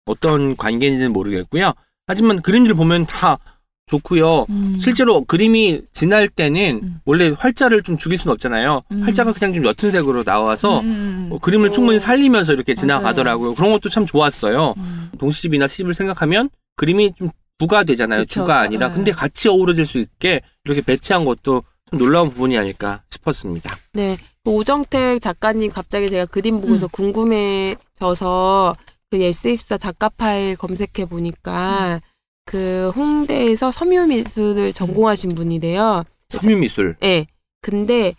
[0.06, 1.72] 어떤 관계인지는 모르겠고요.
[2.06, 3.38] 하지만 그림들 보면 다
[3.86, 4.46] 좋고요.
[4.50, 4.76] 음.
[4.80, 7.00] 실제로 그림이 진할 때는 음.
[7.04, 8.82] 원래 활자를 좀 죽일 수는 없잖아요.
[8.90, 9.02] 음.
[9.02, 11.72] 활자가 그냥 좀 옅은 색으로 나와서 음, 어, 그림을 오.
[11.72, 12.80] 충분히 살리면서 이렇게 맞아요.
[12.80, 13.54] 지나가더라고요.
[13.54, 14.74] 그런 것도 참 좋았어요.
[14.76, 15.10] 음.
[15.18, 18.20] 동시집이나 시집을 생각하면 그림이 좀 부가 되잖아요.
[18.22, 18.40] 그쵸.
[18.40, 18.88] 주가 아니라.
[18.88, 18.94] 네.
[18.94, 23.72] 근데 같이 어우러질 수 있게 이렇게 배치한 것도 좀 놀라운 부분이 아닐까 싶었습니다.
[23.92, 24.18] 네.
[24.44, 28.76] 그 오정택 작가님 갑자기 제가 그림 보고서 궁금해져서
[29.10, 32.00] 그 S24 작가 파일 검색해 보니까
[32.46, 36.04] 그 홍대에서 섬유미술을 전공하신 분이래요.
[36.30, 36.96] 섬유미술.
[37.00, 37.26] 네.
[37.60, 38.14] 근데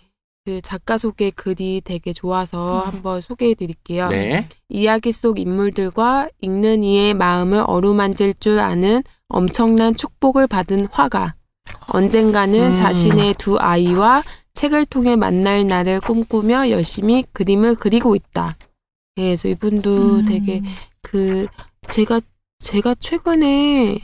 [0.45, 2.87] 그 작가 소개 글이 되게 좋아서 음.
[2.87, 4.09] 한번 소개해 드릴게요.
[4.09, 4.47] 네.
[4.69, 11.35] 이야기 속 인물들과 읽는 이의 마음을 어루만질 줄 아는 엄청난 축복을 받은 화가
[11.87, 12.75] 언젠가는 음.
[12.75, 18.57] 자신의 두 아이와 책을 통해 만날 날을 꿈꾸며 열심히 그림을 그리고 있다.
[19.17, 20.25] 예, 그래서 이분도 음.
[20.25, 20.61] 되게
[21.01, 21.45] 그
[21.89, 22.21] 제가
[22.59, 23.99] 제가 최근에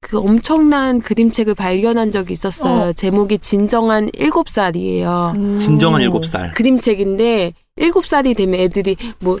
[0.00, 2.92] 그 엄청난 그림책을 발견한 적이 있었어요.
[2.92, 5.32] 제목이 진정한 일곱 살이에요.
[5.34, 5.58] 음.
[5.58, 6.52] 진정한 일곱 살.
[6.52, 9.38] 그림책인데 일곱 살이 되면 애들이 뭐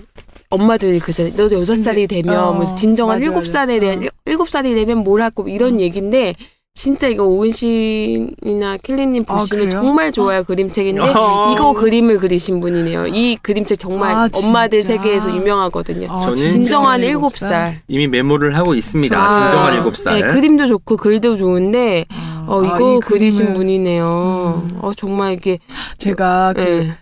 [0.50, 1.34] 엄마들이 그잖아요.
[1.36, 3.46] 너도 여섯 살이 되면 어, 뭐 진정한 일곱.
[3.46, 4.02] 살에 대한 어.
[4.02, 5.80] 일- 일곱 살이 되면 뭘 하고 이런 음.
[5.80, 6.34] 얘기인데
[6.76, 9.80] 진짜 이거 오은신이나 켈리님 아, 보시면 그래요?
[9.80, 11.54] 정말 좋아요 그림책인데 어.
[11.54, 13.06] 이거 그림을 그리신 분이네요.
[13.06, 14.82] 이 그림책 정말 아, 엄마들?
[14.82, 16.06] 세계에서 유명하거든요.
[16.12, 17.80] 아, 저는 진정한 일곱 살.
[17.88, 19.18] 이미 메모를 하고 있습니다.
[19.18, 20.20] 아, 진정한 일곱 살.
[20.20, 24.62] 네, 그림도 좋고 글도 좋은데 아, 어 아, 이거 이 그리신 그림을 분이네요.
[24.66, 24.78] 음.
[24.82, 25.58] 어 정말 이게
[25.96, 26.98] 제가 그 네.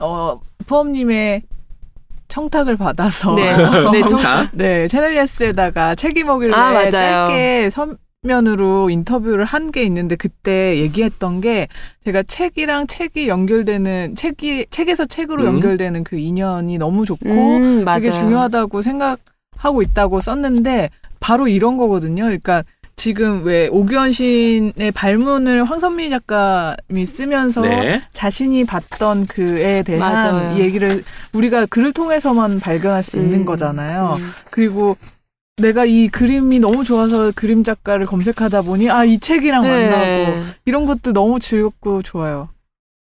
[0.00, 1.42] 어, 포엄님의
[2.28, 3.50] 청탁을 받아서 네.
[3.92, 4.50] 네, 청탁.
[4.52, 6.90] 네, 채널 예스에다가 책이 먹일래 아, 맞아요.
[6.90, 7.86] 짧게 서
[8.26, 11.66] 면으로 인터뷰를 한 게 있는데 그때 얘기했던 게
[12.04, 15.46] 제가 책이랑 책이 연결되는 책이 책에서 책으로 음.
[15.48, 17.84] 연결되는 그 인연이 너무 좋고 음.
[17.84, 22.24] 되게 중요하다고 생각하고 있다고 썼는데 바로 이런 거거든요.
[22.24, 22.62] 그러니까
[22.98, 28.00] 지금 왜 오규현신의 발문을 황선미 작가님이 쓰면서 네.
[28.14, 30.58] 자신이 봤던 그에 대한 맞아요.
[30.58, 31.02] 얘기를
[31.34, 34.14] 우리가 글을 통해서만 발견할 수 있는 음, 거잖아요.
[34.18, 34.30] 음.
[34.50, 34.96] 그리고
[35.56, 40.84] 내가 이 그림이 너무 좋아서 그림 작가를 검색하다 보니 아 이 책이랑 만나고 네, 이런
[40.86, 42.48] 것들 너무 즐겁고 좋아요.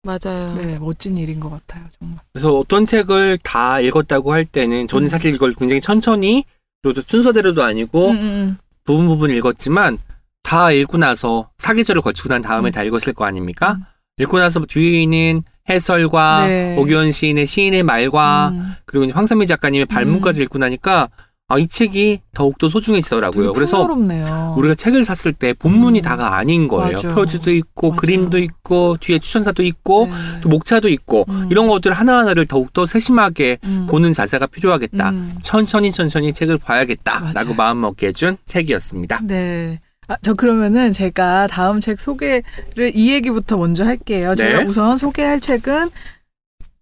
[0.03, 0.53] 맞아요.
[0.53, 2.19] 네, 멋진 일인 것 같아요, 정말.
[2.31, 5.09] 그래서 어떤 책을 다 읽었다고 할 때는 저는 음.
[5.09, 6.45] 사실 이걸 굉장히 천천히
[6.81, 9.97] 그리고 또 순서대로도 아니고 음, 음, 부분 부분 읽었지만
[10.43, 12.71] 다 읽고 나서 사계절을 거치고 난 다음에 음.
[12.71, 13.73] 다 읽었을 거 아닙니까?
[13.73, 13.83] 음.
[14.19, 16.77] 읽고 나서 뒤에 있는 해설과 네.
[16.77, 18.73] 오기원 시인의 시인의 말과 음.
[18.85, 21.09] 그리고 이제 황선미 작가님의 발문까지 읽고 나니까
[21.49, 23.53] 아, 이 책이 더욱더 소중해지더라고요.
[23.53, 24.55] 그래서 풍요롭네요.
[24.57, 26.01] 우리가 책을 샀을 때 본문이 음.
[26.01, 26.97] 다가 아닌 거예요.
[26.97, 27.07] 맞아.
[27.07, 28.01] 표지도 있고 맞아.
[28.01, 30.41] 그림도 있고 뒤에 추천사도 있고 네.
[30.41, 31.47] 또 목차도 있고 음.
[31.49, 33.87] 이런 것들 하나하나를 더욱더 세심하게 음.
[33.89, 35.09] 보는 자세가 필요하겠다.
[35.09, 35.37] 음.
[35.41, 37.53] 천천히 천천히 책을 봐야겠다라고 맞아요.
[37.55, 39.21] 마음 먹게 해준 책이었습니다.
[39.23, 39.79] 네.
[40.09, 44.35] 아, 저 그러면은 제가 다음 책 소개를 이 얘기부터 먼저 할게요.
[44.35, 44.65] 제가 네.
[44.65, 45.91] 우선 소개할 책은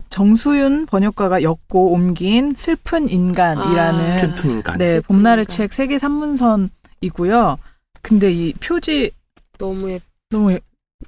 [0.10, 4.78] 정수윤 번역가가 엮고 옮긴 슬픈 인간이라는 아, 슬픈 인간.
[4.78, 5.56] 네, 슬픈 봄날의 인간.
[5.56, 7.58] 책 세계 산문선이고요.
[8.02, 9.12] 근데 이 표지
[9.58, 10.60] 너무 예- 너무 예-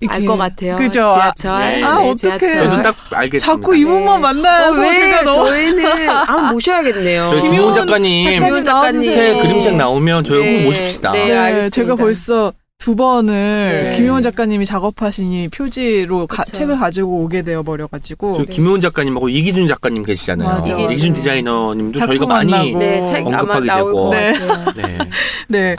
[0.01, 0.77] 이렇게 알것 같아요.
[0.77, 1.05] 그죠?
[1.05, 1.79] 아, 지하철.
[1.79, 1.83] 네.
[1.83, 2.15] 아, 어떡해.
[2.15, 2.69] 지하철.
[2.69, 3.45] 저도 딱 알겠습니다.
[3.45, 4.21] 자꾸 이분만 네.
[4.21, 7.29] 만나서 어, 왜 제가 너무 저희는 아 모셔야겠네요.
[7.29, 9.11] 저희 김효은 작가님 작가님 나와주세요.
[9.11, 10.57] 책 그림책 나오면 저희 네.
[10.59, 11.11] 꼭 모십시다.
[11.13, 11.25] 네.
[11.29, 11.73] 네, 알겠습니다.
[11.75, 13.33] 제가 벌써 두 번을
[13.91, 13.95] 네.
[13.97, 16.43] 김용원 작가님이 작업하시니 표지로 가-.
[16.43, 18.53] 책을 가지고 오게 되어 버려 가지고 저 네.
[18.53, 20.47] 김효은 작가님하고 이기준 작가님 계시잖아요.
[20.47, 20.77] 맞아.
[20.77, 22.73] 이기준 디자이너님도 저희가 많이.
[22.73, 23.93] 네, 언급하게 되고.
[24.03, 24.33] 것 네.
[24.75, 24.97] 네.
[25.49, 25.75] 네.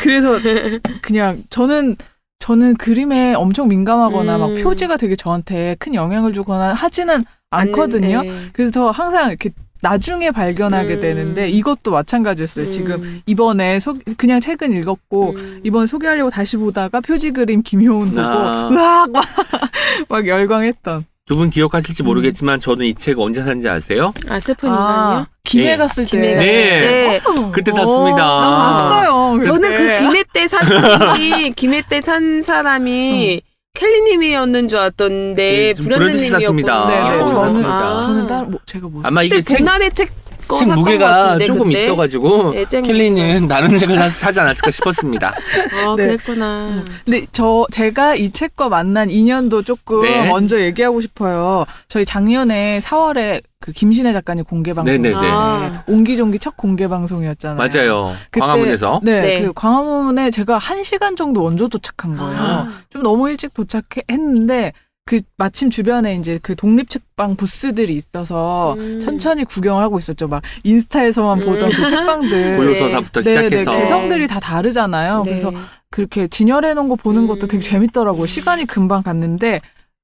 [0.00, 0.38] 그래서
[1.00, 1.96] 그냥 저는
[2.38, 4.40] 저는 그림에 엄청 민감하거나 음.
[4.40, 8.18] 막 표지가 되게 저한테 큰 영향을 주거나 하지는 않거든요.
[8.18, 8.48] 안- 네.
[8.52, 9.50] 그래서 항상 이렇게
[9.82, 11.00] 나중에 발견하게 음.
[11.00, 12.70] 되는데 이것도 마찬가지였어요.
[12.70, 13.20] 지금 음.
[13.26, 15.60] 이번에 소, 그냥 책은 읽었고 음.
[15.64, 18.68] 이번 소개하려고 다시 보다가 표지 그림 김효은 보고 아.
[18.70, 19.24] 으악 막,
[20.08, 21.04] 막 열광했던.
[21.24, 24.12] 두 분 기억하실지 모르겠지만 저는 이 책 언제 샀는지 아세요?
[24.28, 25.26] 아 슬픈 인간이요?
[25.44, 25.76] 김해 네.
[25.76, 26.10] 갔을 때.
[26.10, 26.80] 김해 갔을 네.
[26.80, 27.20] 때.
[27.52, 28.16] 그때 어, 샀습니다.
[28.16, 29.42] 나 봤어요.
[29.44, 29.98] 저는 그.
[29.98, 33.40] 김해 때 분이 김해 때 산 사람이
[33.74, 36.86] 켈리님이었는 줄 알았던데 네, 좀 브랜드스 샀습니다.
[36.88, 38.00] 네, 네, 어, 저는 샀습니다.
[38.00, 39.58] 저는 따로 뭐, 제가 뭐 아마 이게 책,
[39.94, 40.21] 책, 거
[40.56, 41.82] 책 무게가 같은데, 조금 그때?
[41.82, 45.28] 있어가지고 네, 책 켈리는 다른 책을 사지 않았을까 싶었습니다.
[45.28, 46.06] 아 네.
[46.06, 46.84] 그랬구나.
[47.04, 50.28] 근데 저 제가 이 책과 만난 인연도 조금 네.
[50.28, 51.64] 먼저 얘기하고 싶어요.
[51.88, 55.14] 저희 작년에 4월에 그 김신혜 작가님 공개 방송 네네네.
[55.16, 55.84] 아.
[55.86, 57.56] 옹기종기 첫 공개 방송이었잖아요.
[57.58, 58.16] 맞아요.
[58.32, 59.00] 그때- 광화문에서.
[59.04, 59.42] 네, 네.
[59.42, 62.36] 그 광화문에 제가 한 시간 정도 먼저 도착한 거예요.
[62.40, 62.72] 아.
[62.90, 64.72] 좀 너무 일찍 도착했는데
[65.04, 69.00] 그 마침 주변에 이제 그 독립 책방 부스들이 있어서 음.
[69.00, 70.28] 천천히 구경을 하고 있었죠.
[70.28, 71.46] 막 인스타에서만 음.
[71.46, 72.56] 보던 그 책방들.
[72.58, 73.72] 고요서사부터 네, 네, 시작해서.
[73.72, 75.22] 개성들이 다 다르잖아요.
[75.24, 75.30] 네.
[75.30, 75.52] 그래서
[75.90, 77.48] 그렇게 진열해 놓은 거 보는 것도 음.
[77.48, 78.22] 되게 재밌더라고요.
[78.22, 78.26] 음.
[78.26, 79.60] 시간이 금방 갔는데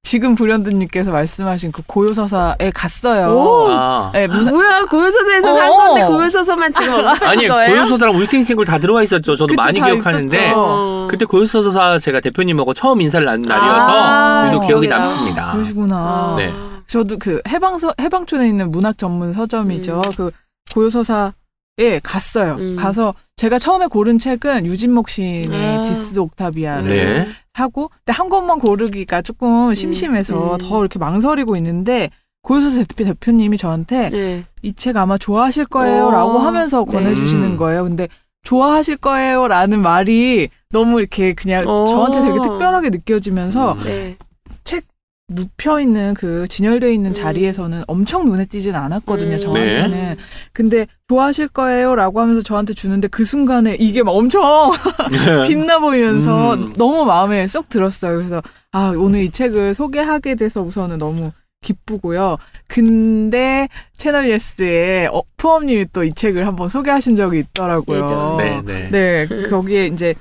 [0.09, 3.29] 지금 불현듯님께서 말씀하신 그 고요서사에 갔어요.
[3.29, 3.67] 오.
[3.69, 4.11] 아.
[4.15, 5.77] 네, 문- 뭐야 고요서서에서 한 어.
[5.77, 7.75] 건데 고요서서만 지금 언급하신 아니 거예요?
[7.75, 9.37] 고요소사랑 울팅 싱글 다 들어와 있었죠.
[9.37, 10.55] 저도 그쵸, 많이 다 기억하는데 있었죠.
[10.59, 11.09] 어.
[11.11, 14.97] 그때 고요소사 제가 대표님하고 처음 인사를 나눈 날이어서 아, 유독 기억이 기억이다.
[14.97, 15.53] 남습니다.
[15.53, 15.97] 그러시구나.
[15.99, 16.35] 아.
[16.39, 16.55] 네.
[16.87, 20.01] 저도 그 해방서 해방촌에 있는 문학 전문 서점이죠.
[20.07, 20.11] 음.
[20.17, 20.31] 그
[20.73, 21.35] 고요서사
[21.79, 22.57] 에 갔어요.
[22.59, 22.77] 음.
[22.77, 25.83] 가서 제가 처음에 고른 책은 유진목 시인의 아.
[25.85, 27.29] 디스 옥타비아를 네.
[27.55, 30.59] 사고 근데 한 권만 고르기가 조금 심심해서 음.
[30.59, 32.11] 더 이렇게 망설이고 있는데
[32.43, 34.45] 고요서사 대표, 대표님이 저한테 네.
[34.63, 36.93] 이 책 아마 좋아하실 거예요라고 오, 하면서 네.
[36.93, 37.57] 권해주시는 음.
[37.57, 37.85] 거예요.
[37.85, 38.09] 근데
[38.43, 41.87] 좋아하실 거예요라는 말이 너무 이렇게 그냥 오.
[41.87, 43.85] 저한테 되게 특별하게 느껴지면서 음.
[43.85, 44.17] 네.
[45.29, 47.15] 눕혀 있는 그 진열되어 있는 음.
[47.15, 49.35] 자리에서는 엄청 눈에 띄진 않았거든요.
[49.35, 49.41] 음.
[49.41, 49.91] 저한테는.
[49.91, 50.17] 네.
[50.53, 54.73] 근데 좋아하실 거예요라고 하면서 저한테 주는데 그 순간에 이게 막 엄청
[55.47, 56.73] 빛나 보이면서 음.
[56.77, 58.17] 너무 마음에 쏙 들었어요.
[58.17, 62.39] 그래서 아 오늘 이 책을 소개하게 돼서 우선은 너무 기쁘고요.
[62.67, 68.37] 근데 채널 예스에 어, 푸엄님이 또 이 책을 한번 소개하신 적이 있더라고요.
[68.39, 68.89] 네, 네.
[68.91, 70.15] 네, 거기에 이제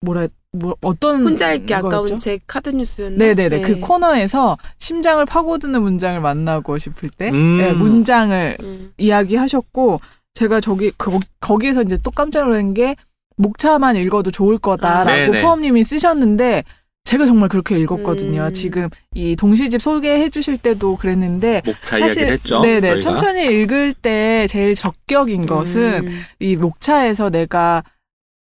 [0.00, 1.86] 뭐라 뭐 어떤 혼자 읽기 거였죠?
[1.86, 3.18] 아까운 제 카드 뉴스였나?
[3.18, 7.58] 네네 네 그 코너에서 심장을 파고드는 문장을 만나고 싶을 때 음.
[7.58, 8.92] 네, 문장을 음.
[8.98, 10.00] 이야기하셨고
[10.34, 12.96] 제가 저기 거, 거기에서 이제 또 깜짝 놀란 게
[13.36, 15.42] 목차만 읽어도 좋을 거다라고 아, 네네.
[15.42, 16.64] 포엄님이 쓰셨는데
[17.04, 18.44] 제가 정말 그렇게 읽었거든요.
[18.44, 18.52] 음.
[18.52, 22.60] 지금 이 동시집 소개해 주실 때도 그랬는데 목차 이야기를 했죠.
[22.60, 23.00] 네네 저희가.
[23.00, 26.22] 천천히 읽을 때 제일 적격인 것은 음.
[26.38, 27.82] 이 목차에서 내가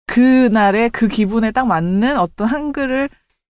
[0.08, 3.10] 그날의 그 기분에 딱 맞는 어떤 한글을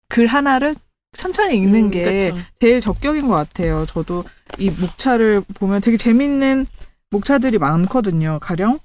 [0.08, 0.74] 글 하나를
[1.16, 2.36] 천천히 읽는 음, 게 그쵸.
[2.60, 3.84] 제일 적격인 것 같아요.
[3.86, 4.24] 저도
[4.58, 6.66] 이 목차를 보면 되게 재밌는
[7.10, 8.38] 목차들이 많거든요.
[8.40, 8.78] 가령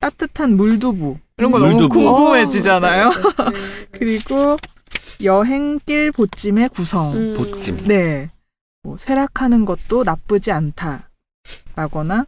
[0.00, 1.94] 따뜻한 물두부 이런 거 너무 물두부.
[1.94, 3.08] 궁금해지잖아요.
[3.08, 3.10] 어.
[3.10, 3.56] 네.
[3.92, 4.56] 그리고
[5.22, 7.14] 여행길 보찜의 구성.
[7.14, 7.34] 음.
[7.36, 7.76] 보찜.
[7.84, 8.28] 네.
[8.82, 11.10] 뭐 쇠락하는 것도 나쁘지 않다.
[11.74, 12.26] 라거나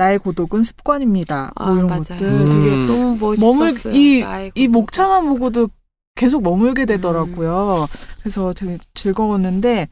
[0.00, 1.52] 나의 고독은 습관입니다.
[1.58, 2.02] 뭐 아, 이런 맞아요.
[2.02, 2.44] 것들 음.
[2.46, 3.94] 되게 너무 머물 멋있었어요.
[3.94, 4.80] 이, 나의 이 고독.
[4.80, 5.68] 목차만 보고도
[6.14, 7.86] 계속 머물게 되더라고요.
[8.18, 9.88] 그래서 되게 즐거웠는데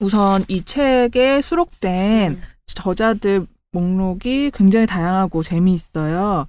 [0.00, 2.42] 우선 이 책에 수록된 음.
[2.66, 6.46] 저자들 목록이 굉장히 다양하고 재미있어요.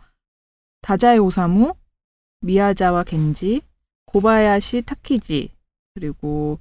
[0.82, 1.76] 다자이 오사무,
[2.42, 3.62] 미야자와 겐지,
[4.06, 5.50] 고바야시 타키지,
[5.94, 6.60] 그리고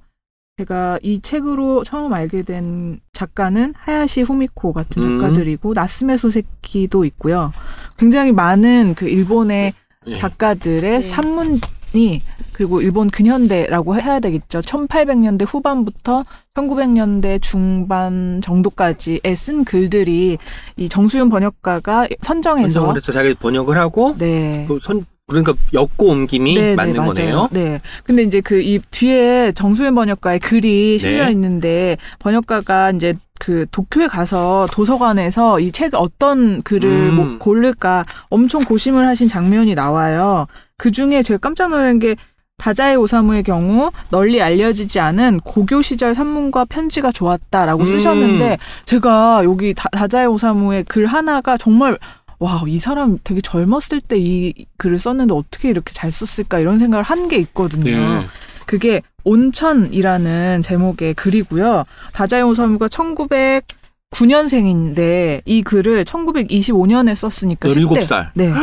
[0.57, 5.19] 제가 이 책으로 처음 알게 된 작가는 하야시 후미코 같은 음.
[5.19, 7.53] 작가들이고 나스메 소세키도 있고요.
[7.95, 9.73] 굉장히 많은 그 일본의
[10.07, 10.15] 예.
[10.15, 11.01] 작가들의 네.
[11.01, 14.61] 산문이 그리고 일본 근현대라고 해야 되겠죠.
[14.61, 20.39] 1800년대 후반부터 1900년대 중반 정도까지에 쓴 글들이
[20.75, 24.65] 이 정수윤 번역가가 선정해서 선정을 해서 자기 번역을 하고 네.
[24.67, 27.11] 그 선, 그러니까 엮고 옮김이 네, 맞는 네, 맞아요.
[27.13, 27.49] 거네요.
[27.51, 27.81] 네.
[28.03, 31.31] 근데 이제 그 이 뒤에 정수현 번역가의 글이 실려 네.
[31.31, 37.15] 있는데 번역가가 이제 그 도쿄에 가서 도서관에서 이 책을 어떤 글을 음.
[37.15, 40.47] 뭐 고를까 엄청 고심을 하신 장면이 나와요.
[40.77, 42.15] 그 중에 제가 깜짝 놀란 게
[42.57, 47.85] 다자의 오사무의 경우 널리 알려지지 않은 고교 시절 산문과 편지가 좋았다라고 음.
[47.85, 51.97] 쓰셨는데 제가 여기 다, 다자의 오사무의 글 하나가 정말
[52.39, 57.03] 와, 이 사람 되게 젊었을 때 이 글을 썼는데 어떻게 이렇게 잘 썼을까 이런 생각을
[57.03, 58.19] 한 게 있거든요.
[58.19, 58.25] 네.
[58.65, 61.83] 그게 온천이라는 제목의 글이고요.
[62.13, 67.99] 다자의 오사무가 1909년생인데 이 글을 1925년에 썼으니까 10대.
[68.01, 68.29] 17살.
[68.35, 68.53] 네.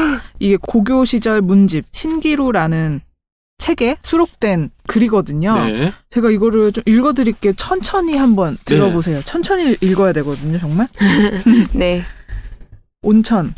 [0.40, 3.00] 이게 고교 시절 문집 신기루라는
[3.58, 5.54] 책에 수록된 글이거든요.
[5.66, 5.92] 네.
[6.10, 7.54] 제가 이거를 좀 읽어드릴게요.
[7.54, 8.76] 천천히 한번 네.
[8.76, 9.22] 들어보세요.
[9.24, 10.86] 천천히 읽어야 되거든요, 정말.
[11.72, 12.04] 네.
[13.04, 13.54] 온천.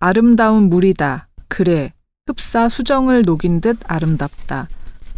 [0.00, 1.28] 아름다운 물이다.
[1.48, 1.92] 그래.
[2.26, 4.68] 흡사 수정을 녹인 듯 아름답다.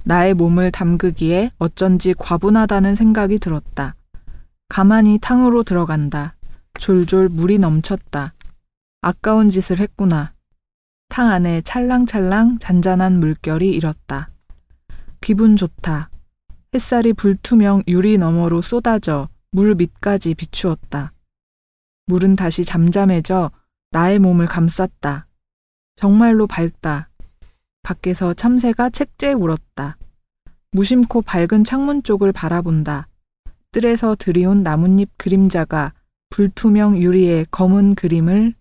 [0.02, 3.94] 나의 몸을 담그기에 어쩐지 과분하다는 생각이 들었다.
[4.68, 6.34] 가만히 탕으로 들어간다.
[6.80, 8.34] 졸졸 물이 넘쳤다.
[9.00, 10.32] 아까운 짓을 했구나.
[11.08, 14.30] 탕 안에 찰랑찰랑 잔잔한 물결이 일었다.
[15.20, 16.10] 기분 좋다.
[16.74, 21.12] 햇살이 불투명 유리 너머로 쏟아져 물 밑까지 비추었다.
[22.06, 23.50] 물은 다시 잠잠해져
[23.90, 25.26] 나의 몸을 감쌌다.
[25.96, 27.08] 정말로 밝다.
[27.82, 29.96] 밖에서 참새가 책제 울었다.
[30.70, 33.08] 무심코 밝은 창문 쪽을 바라본다.
[33.72, 35.92] 뜰에서 들이온 나뭇잎 그림자가
[36.30, 38.54] 불투명 유리에 검은 그림을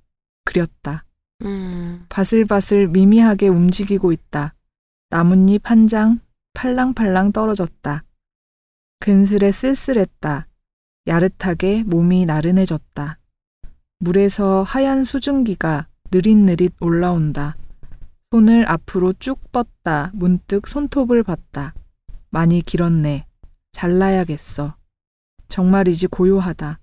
[0.44, 1.06] 그렸다.
[1.44, 2.06] 음.
[2.10, 4.56] 바슬바슬 미미하게 움직이고 있다.
[5.10, 6.20] 나뭇잎 한 장
[6.54, 8.04] 팔랑팔랑 떨어졌다.
[9.00, 10.48] 근슬에 쓸쓸했다.
[11.08, 13.20] 야릇하게 몸이 나른해졌다.
[14.00, 17.56] 물에서 하얀 수증기가 느릿느릿 올라온다.
[18.32, 21.74] 손을 앞으로 쭉 뻗다 문득 손톱을 봤다.
[22.30, 23.26] 많이 길었네.
[23.72, 24.76] 잘라야겠어.
[25.48, 26.80] 정말이지 고요하다.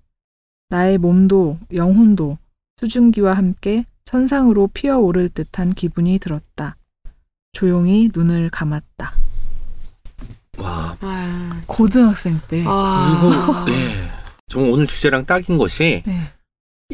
[0.71, 2.39] 나의 몸도 영혼도
[2.79, 6.77] 수증기와 함께 천상으로 피어오를 듯한 기분이 들었다.
[7.53, 9.15] 조용히 눈을 감았다.
[10.59, 10.97] 와.
[11.01, 11.61] 와.
[11.67, 12.65] 고등학생 때.
[12.67, 13.65] 아.
[13.65, 14.09] 그리고 네.
[14.49, 16.33] 정말 오늘 주제랑 딱인 것이 네.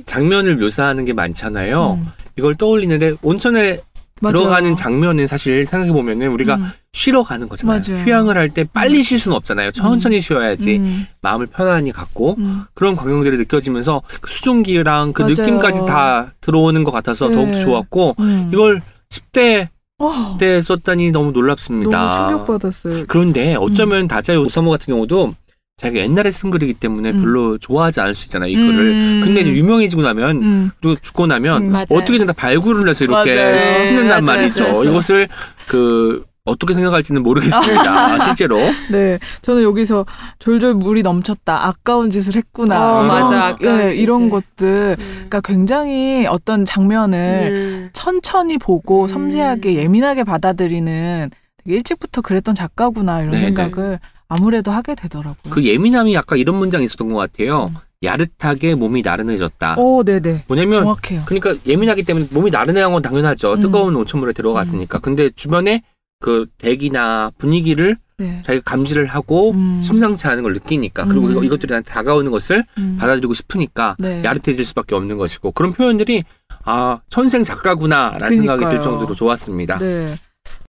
[0.05, 1.99] 장면을 묘사하는 게 많잖아요.
[2.01, 2.07] 음,
[2.37, 3.81] 이걸 떠올리는데 온천에
[4.21, 4.37] 맞아요.
[4.37, 7.81] 들어가는 장면은 사실 생각해 보면은 우리가 음, 쉬러 가는 거잖아요.
[7.89, 8.03] 맞아요.
[8.05, 9.71] 휴양을 할 때 빨리 쉴 수는 없잖아요.
[9.71, 12.63] 천천히 쉬어야지 음, 마음을 편안히 갖고 음.
[12.75, 15.35] 그런 광경들이 느껴지면서 그 수증기랑 그 맞아요.
[15.37, 17.35] 느낌까지 다 들어오는 것 같아서 네.
[17.37, 18.51] 더욱 좋았고 음.
[18.53, 19.69] 이걸 10대
[20.01, 21.97] 어, 때 썼다니 너무 놀랍습니다.
[21.99, 23.05] 너무 충격받았어요.
[23.09, 25.35] 그런데 어쩌면 다자의 오사무 같은 경우도
[25.79, 27.23] 자기가 옛날에 쓴 글이기 때문에 음.
[27.23, 28.81] 별로 좋아하지 않을 수 있잖아요, 이 글을.
[28.81, 29.21] 음.
[29.25, 30.71] 근데 이제 유명해지고 나면 음.
[30.81, 31.75] 또 죽고 나면 음.
[31.75, 33.83] 어떻게든 다 발굴을 해서 이렇게 맞아요.
[33.87, 34.39] 쓰는단 맞아요.
[34.41, 34.65] 말이죠.
[34.65, 34.85] 맞아요.
[34.85, 35.29] 이것을
[35.69, 38.25] 그 어떻게 생각할지는 모르겠습니다.
[38.27, 38.59] 실제로.
[38.91, 40.05] 네, 저는 여기서
[40.41, 41.67] 졸졸 물이 넘쳤다.
[41.69, 43.01] 아까운 짓을 했구나.
[43.01, 43.47] 어, 이런, 맞아.
[43.47, 44.31] 아까운 예, 이런.
[44.31, 44.97] 것들.
[44.99, 45.05] 음.
[45.13, 47.91] 그러니까 굉장히 어떤 장면을 음.
[47.93, 49.09] 천천히 보고 음.
[49.09, 51.31] 섬세하게 예민하게 받아들이는
[51.63, 53.45] 되게 일찍부터 그랬던 작가구나 이런 네네.
[53.45, 55.51] 생각을 아무래도 하게 되더라고요.
[55.51, 57.71] 그 예민함이 약간 이런 문장이 있었던 것 같아요.
[57.73, 57.77] 음.
[58.03, 59.75] 야릇하게 몸이 나른해졌다.
[59.77, 60.45] 오, 네네.
[60.47, 61.23] 뭐냐면 정확해요.
[61.27, 63.55] 그러니까 예민하기 때문에 몸이 나른해한 건 당연하죠.
[63.55, 63.61] 음.
[63.61, 65.01] 뜨거운 온천물에 들어갔으니까.
[65.01, 65.83] 근데 주변에
[66.21, 68.43] 그 대기나 분위기를 네.
[68.45, 69.81] 자기가 감지를 하고 음.
[69.83, 71.45] 심상치 않은 걸 느끼니까 그리고 음.
[71.45, 72.97] 이것들이 나한테 다가오는 것을 음.
[73.01, 74.23] 받아들이고 싶으니까 네.
[74.25, 76.25] 야릇해질 수밖에 없는 것이고 그런 표현들이
[76.65, 78.83] 아 천생 작가구나라는 생각이 들 그러니까요.
[78.83, 79.79] 정도로 좋았습니다.
[79.79, 80.17] 네.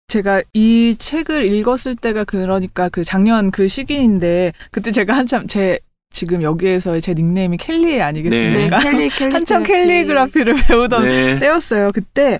[0.08, 5.80] 제가 이 책을 읽었을 때가 그러니까 그 작년 그 시기인데 그때 제가 한참 제
[6.12, 8.80] 지금 여기에서의 제 닉네임이 켈리 네, 아니겠습니까?
[8.80, 11.39] 캘리 캘리 한참 캘리그라피를 배우던 네.
[11.39, 11.91] 때였어요.
[11.93, 12.39] 그때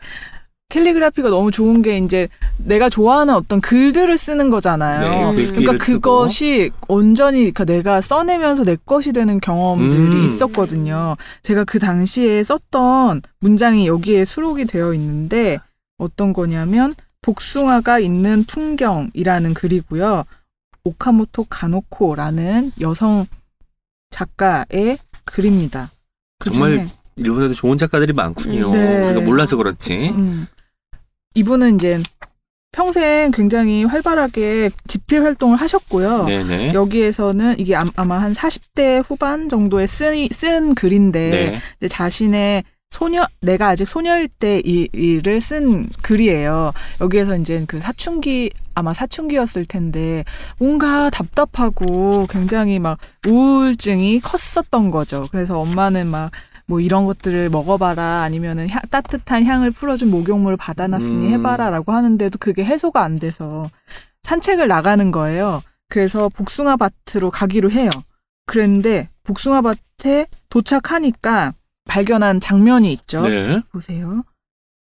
[0.70, 5.32] 캘리그라피가 너무 좋은 게 이제 내가 좋아하는 어떤 글들을 쓰는 거잖아요.
[5.32, 6.00] 네, 글귀를 그러니까 쓰고.
[6.00, 10.24] 그것이 온전히 그러니까 내가 써내면서 내 것이 되는 경험들이 음.
[10.24, 11.18] 있었거든요.
[11.44, 15.58] 제가 그 당시에 썼던 문장이 여기에 수록이 되어 있는데
[15.98, 20.24] 어떤 거냐면 복숭아가 있는 풍경이라는 글이고요.
[20.84, 23.26] 오카모토 가노코라는 여성
[24.12, 25.92] 작가의 글입니다.
[26.40, 28.72] 그 정말 일본에도 좋은 작가들이 많군요.
[28.74, 29.10] 네.
[29.12, 30.10] 우리가 몰라서 그렇지.
[30.12, 30.48] 음.
[31.36, 32.02] 이분은 이제
[32.72, 36.26] 평생 굉장히 활발하게 집필 활동을 하셨고요.
[36.26, 36.74] 네네.
[36.74, 41.88] 여기에서는 이게 암- 아마 한 40대 후반 정도에 쓴, 쓴 글인데 네.
[41.88, 46.72] 자신의 소녀 내가 아직 소녀일 때 이 일을 쓴 글이에요.
[47.02, 50.24] 여기에서 이제 그 사춘기 아마 사춘기였을 텐데
[50.58, 55.26] 뭔가 답답하고 굉장히 막 우울증이 컸었던 거죠.
[55.32, 56.32] 그래서 엄마는 막
[56.70, 61.32] 뭐 이런 것들을 먹어봐라 아니면은 향- 따뜻한 향을 풀어준 목욕물을 받아놨으니 음.
[61.32, 63.70] 해봐라라고 하는데도 그게 해소가 안 돼서
[64.24, 65.62] 산책을 나가는 거예요.
[65.88, 67.88] 그래서 복숭아 밭으로 가기로 해요.
[68.48, 71.54] 그랬는데 복숭아 밭에 도착하니까
[71.88, 73.28] 발견한 장면이 있죠.
[73.28, 73.62] 네.
[73.72, 74.24] 보세요.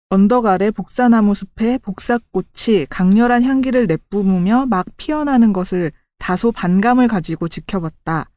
[0.10, 8.30] 언덕 아래 복사나무 숲에 복사꽃이 강렬한 향기를 내뿜으며 막 피어나는 것을 다소 반감을 가지고 지켜봤다.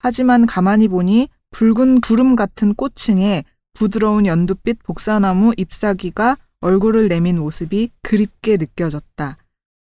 [0.00, 3.44] 하지만 가만히 보니 붉은 구름 같은 꽃층에
[3.74, 9.36] 부드러운 연두빛 복사나무 잎사귀가 얼굴을 내민 모습이 그립게 느껴졌다.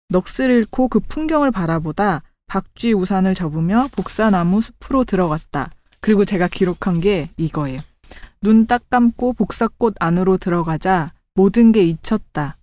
[0.09, 5.71] 넋을 잃고 그 풍경을 바라보다 박쥐 우산을 접으며 복사나무 숲으로 들어갔다.
[5.99, 7.79] 그리고 제가 기록한 게 이거예요.
[8.43, 12.57] 눈 딱 감고 복사꽃 안으로 들어가자 모든 게 잊혔다.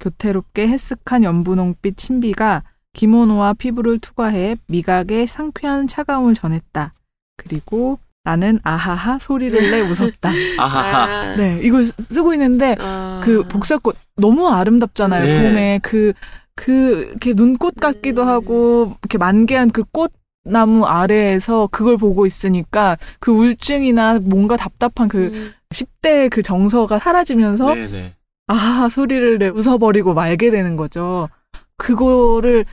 [0.00, 2.62] 교태롭게 햇슥한 연분홍빛 신비가
[2.92, 6.92] 기모노와 피부를 투과해 미각에 상쾌한 차가움을 전했다.
[7.38, 10.30] 그리고 나는 아하하 소리를 내 웃었다.
[10.58, 11.02] 아하하.
[11.04, 13.20] 아, 네, 이걸 쓰- 쓰고 있는데 아.
[13.24, 15.24] 그 복사꽃 너무 아름답잖아요.
[15.24, 15.42] 네.
[15.42, 16.12] 봄에 그,
[16.54, 18.28] 그, 이렇게 눈꽃 같기도 음.
[18.28, 20.12] 하고, 이렇게 만개한 그 꽃
[20.44, 25.52] 나무 아래에서 그걸 보고 있으니까 그 우울증이나 뭔가 답답한 그 음.
[25.70, 28.12] 10대의 그 정서가 사라지면서 네네.
[28.48, 31.28] 아 소리를 내 웃어버리고 말게 되는 거죠.
[31.76, 32.64] 그거를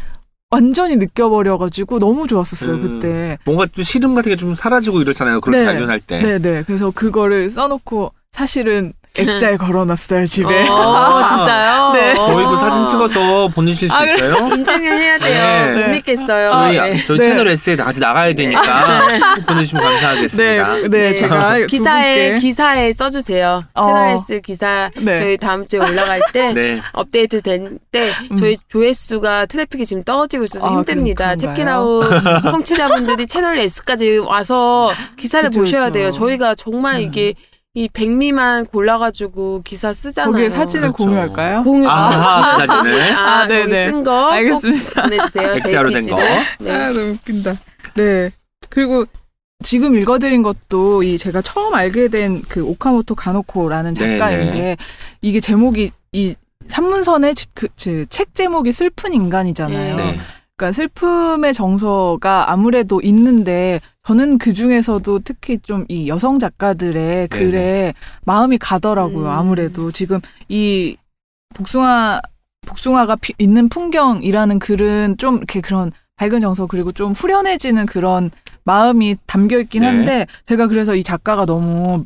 [0.50, 3.00] 완전히 느껴버려가지고 너무 좋았었어요 음.
[3.00, 3.38] 그때.
[3.46, 5.40] 뭔가 또 시름 같은 게 좀 사라지고 이러잖아요.
[5.40, 5.66] 그걸 네.
[5.66, 6.22] 발견할 때.
[6.22, 6.64] 네네.
[6.68, 10.68] 그래서 그거를 써놓고 사실은 액자에 걸어놨어요 집에.
[10.70, 11.92] 어, 진짜요?
[11.94, 12.16] 네.
[12.16, 12.56] 저희 그 어.
[12.56, 14.16] 사진 찍어서 보내주실 수 아, 그래?
[14.16, 14.48] 있어요?
[14.48, 15.76] 인증을 해야 돼요.
[15.76, 15.82] 네.
[15.84, 16.50] 못 믿겠어요.
[16.50, 17.04] 저희, 네.
[17.06, 17.26] 저희 네.
[17.26, 19.02] 채널 S에 같이 나가야 되니까
[19.36, 20.74] 꼭 보내주시면 감사하겠습니다.
[20.76, 21.16] 네, 네, 네.
[21.16, 23.64] 제가 두 기사에 기사에 써주세요.
[23.74, 23.86] 어.
[23.86, 25.16] 채널 S 기사 네.
[25.16, 26.82] 저희 다음 주에 올라갈 때 네.
[26.94, 28.36] 업데이트 된때 음.
[28.38, 31.36] 저희 조회수가 트래픽이 지금 떨어지고 있어서 아, 힘듭니다.
[31.36, 32.06] 체키라웃
[32.44, 35.92] 청취자분들이 채널 S까지 와서 기사를 그쵸, 보셔야 그쵸.
[35.92, 36.12] 돼요.
[36.12, 37.02] 저희가 정말 음.
[37.02, 37.34] 이게
[37.74, 40.34] 이 백미만 골라가지고 기사 쓰잖아요.
[40.34, 41.06] 거기에 사진을 그렇죠.
[41.06, 41.64] 공유할까요?
[41.64, 43.12] 공유 아하, 그 사진을.
[43.16, 43.90] 아, 아, 네네.
[43.92, 45.02] 쓴거 알겠습니다.
[45.04, 45.52] 보내주세요.
[45.54, 46.02] 액자로 된.
[46.10, 46.18] 거.
[46.60, 46.72] 네.
[46.72, 47.56] 아, 너무 웃긴다.
[47.96, 48.32] 네.
[48.70, 49.06] 그리고
[49.64, 54.18] 지금 읽어드린 것도 이 제가 처음 알게 된 그 오카모토 가노코라는 네네.
[54.18, 54.78] 작가인데
[55.22, 56.36] 이게 제목이 이
[56.68, 59.96] 산문선의 지- 그, 그, 책 제목이 슬픈 인간이잖아요.
[59.96, 60.04] 네.
[60.12, 60.20] 네.
[60.58, 67.94] 그러니까 슬픔의 정서가 아무래도 있는데 저는 그 중에서도 특히 좀 이 여성 작가들의 글에
[68.26, 69.26] 마음이 가더라고요.
[69.26, 69.30] 음.
[69.30, 70.96] 아무래도 지금 이
[71.54, 72.22] 복숭아
[72.66, 78.32] 복숭아가 피, 있는 풍경이라는 글은 좀 이렇게 그런 밝은 정서 그리고 좀 후련해지는 그런
[78.64, 79.88] 마음이 담겨 있긴 네.
[79.88, 82.06] 한데 제가 그래서 이 작가가 너무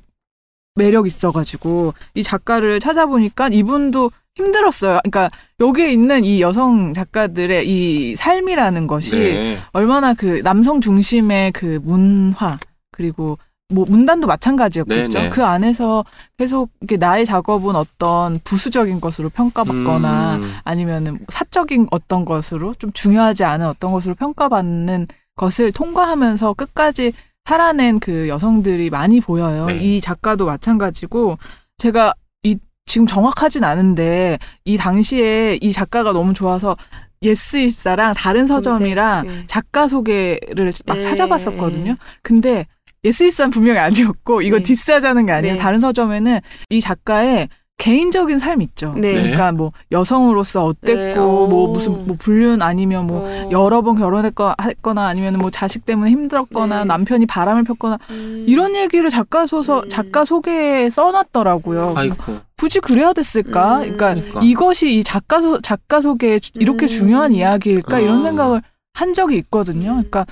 [0.76, 5.00] 매력 있어가지고 이 작가를 찾아보니까 이분도 힘들었어요.
[5.04, 9.60] 그러니까 여기에 있는 이 여성 작가들의 이 삶이라는 것이 네.
[9.72, 12.58] 얼마나 그 남성 중심의 그 문화
[12.92, 13.38] 그리고
[13.70, 15.18] 뭐 문단도 마찬가지였겠죠.
[15.18, 15.30] 네네.
[15.32, 16.06] 그 안에서
[16.38, 23.44] 계속 이렇게 나의 작업은 어떤 부수적인 것으로 평가받거나 음, 아니면은 사적인 어떤 것으로 좀 중요하지
[23.44, 27.14] 않은 어떤 것으로 평가받는 것을 통과하면서 끝까지
[27.56, 29.68] 살아낸 그 여성들이 많이 보여요.
[29.68, 29.78] 네.
[29.78, 31.38] 이 작가도 마찬가지고
[31.78, 36.76] 제가 이 지금 정확하진 않은데 이 당시에 이 작가가 너무 좋아서
[37.22, 39.44] 예스 이십사랑 다른 서점이랑 네.
[39.48, 41.92] 작가 소개를 막 네, 찾아봤었거든요.
[41.92, 41.98] 네.
[42.24, 42.66] 근데
[43.04, 44.64] 예스 이십사는 분명히 아니었고 이거 네.
[44.64, 45.60] 디스하자는 게 아니라 네.
[45.60, 46.40] 다른 서점에는
[46.72, 48.94] 이 작가의 개인적인 삶이 있죠.
[48.98, 49.14] 네.
[49.14, 51.74] 그러니까 뭐 여성으로서 어땠고 네, 뭐 오.
[51.74, 53.50] 무슨 뭐 불륜 아니면 뭐 어.
[53.52, 56.86] 여러 번 결혼했거나 했거나 아니면 뭐 자식 때문에 힘들었거나 네.
[56.86, 58.46] 남편이 바람을 폈거나 음.
[58.48, 59.90] 이런 얘기를 작가 소설 음.
[59.90, 61.94] 작가 소개에 써놨더라고요.
[61.98, 62.16] 아이고.
[62.58, 63.80] 굳이 그래야 됐을까?
[63.80, 63.82] 음.
[63.82, 64.42] 그러니까 그러니까.
[64.42, 66.88] 이것이 이 작가 소 작가 소개에 이렇게 음.
[66.88, 68.24] 중요한 이야기일까 이런 음.
[68.24, 68.62] 생각을
[68.94, 69.90] 한 적이 있거든요.
[69.90, 70.26] 그러니까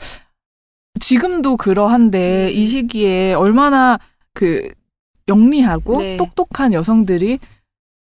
[1.02, 2.54] 지금도 그러한데 음.
[2.54, 4.00] 이 시기에 얼마나
[4.34, 4.70] 그
[5.28, 6.18] 영리하고 네.
[6.18, 7.40] 똑똑한 여성들이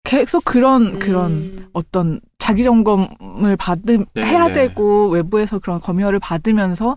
[0.05, 0.99] 계속 그런 음.
[0.99, 4.53] 그런 어떤 자기 점검을 받음 네, 해야 네.
[4.55, 6.97] 되고 외부에서 그런 검열을 받으면서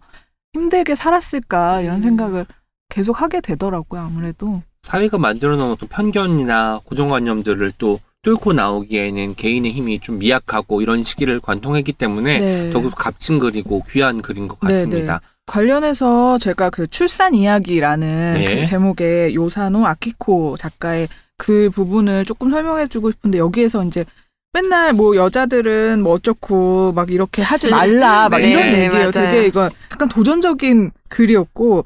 [0.54, 2.02] 힘들게 살았을까 이런 음.
[2.02, 2.46] 생각을
[2.90, 4.02] 계속 하게 되더라고요.
[4.02, 11.04] 아무래도 사회가 만들어 놓은 어떤 편견이나 고정관념들을 또 뚫고 나오기에는 개인의 힘이 좀 미약하고 이런
[11.04, 12.70] 시기를 관통했기 때문에 네.
[12.72, 15.22] 더욱 값진 글이고 귀한 글인 것 네, 같습니다.
[15.46, 18.56] 관련해서 제가 그 출산 이야기라는 네.
[18.60, 24.06] 그 제목의 요사노 아키코 작가의 그 부분을 조금 설명해주고 싶은데 여기에서 이제
[24.54, 28.92] 맨날 뭐 여자들은 뭐 어쩌고 막 이렇게 하지 말라 막 네, 이런 네, 얘기예요.
[28.92, 29.12] 맞아요.
[29.12, 31.86] 되게 이거 약간 도전적인 글이었고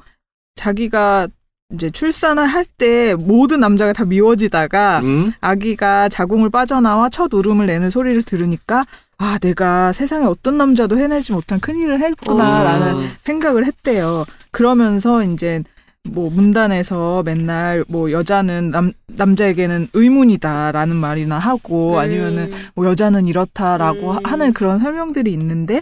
[0.55, 1.27] 자기가
[1.73, 5.33] 이제 출산을 할 때 모든 남자가 다 미워지다가 음?
[5.41, 8.85] 아기가 자궁을 빠져나와 첫 울음을 내는 소리를 들으니까
[9.19, 13.11] 아 내가 세상에 어떤 남자도 해내지 못한 큰일을 했구나라는 음.
[13.21, 14.23] 생각을 했대요.
[14.51, 15.61] 그러면서 이제
[16.09, 24.17] 뭐 문단에서 맨날 뭐 여자는 남 남자에게는 의문이다라는 말이나 하고 아니면은 뭐 여자는 이렇다라고 음.
[24.23, 25.81] 하는 그런 설명들이 있는데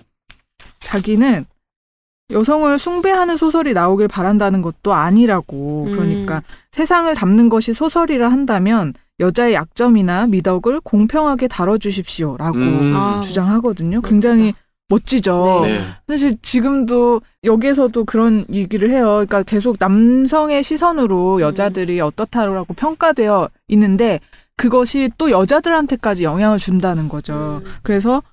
[0.79, 1.45] 자기는
[2.31, 5.91] 여성을 숭배하는 소설이 나오길 바란다는 것도 아니라고 음.
[5.91, 12.93] 그러니까 세상을 담는 것이 소설이라 한다면 여자의 약점이나 미덕을 공평하게 다뤄주십시오라고 음.
[12.95, 14.01] 아, 주장하거든요.
[14.01, 14.53] 굉장히
[14.89, 15.61] 멋지죠.
[15.63, 15.79] 네.
[15.79, 15.85] 네.
[16.07, 19.05] 사실 지금도 여기에서도 그런 얘기를 해요.
[19.05, 24.19] 그러니까 계속 남성의 시선으로 여자들이 어떻다라고 평가되어 있는데
[24.55, 27.61] 그것이 또 여자들한테까지 영향을 준다는 거죠.
[27.65, 27.71] 음.
[27.83, 28.23] 그래서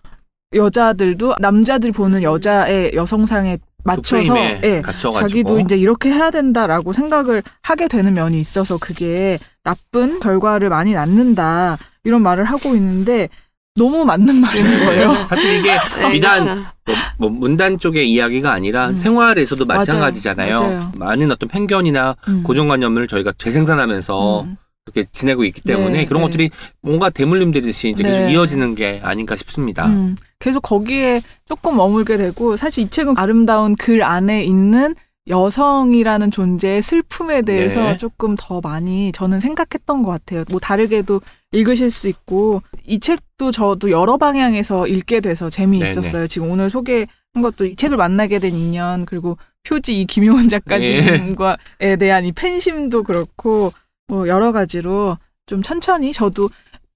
[0.55, 7.89] 여자들도 남자들이 보는 여자의 여성상에 맞춰서 그 예, 자기도 이제 이렇게 해야 된다라고 생각을 하게
[7.89, 13.28] 되는 면이 있어서 그게 나쁜 결과를 많이 낳는다 이런 말을 하고 있는데
[13.76, 15.14] 너무 맞는 말인 거예요.
[15.28, 16.62] 사실 이게 네, 비단 그렇죠.
[16.87, 18.95] 뭐, 뭐 문단 쪽의 이야기가 아니라 음.
[18.95, 19.78] 생활에서도 맞아요.
[19.80, 20.57] 마찬가지잖아요.
[20.57, 20.93] 맞아요.
[20.97, 22.43] 많은 어떤 편견이나 음.
[22.45, 24.57] 고정관념을 저희가 재생산하면서 음.
[24.85, 26.26] 그렇게 지내고 있기 때문에 네, 그런 네.
[26.26, 26.51] 것들이
[26.82, 28.32] 뭔가 대물림 되듯이 이제 계속 네.
[28.32, 29.87] 이어지는 게 아닌가 싶습니다.
[29.87, 34.95] 음, 계속 거기에 조금 머물게 되고 사실 이 책은 아름다운 글 안에 있는
[35.26, 37.97] 여성이라는 존재의 슬픔에 대해서 네.
[37.97, 40.45] 조금 더 많이 저는 생각했던 것 같아요.
[40.51, 41.22] 뭐 다르게도
[41.53, 46.26] 읽으실 수 있고 이 책도 저도 여러 방향에서 읽게 돼서 재미있었어요.
[46.26, 47.07] 지금 오늘 소개한
[47.40, 53.72] 것도 이 책을 만나게 된 인연 그리고 표지 이 김용원 작가님과에 대한 이 팬심도 그렇고
[54.09, 55.16] 뭐 여러 가지로
[55.47, 56.51] 좀 천천히 저도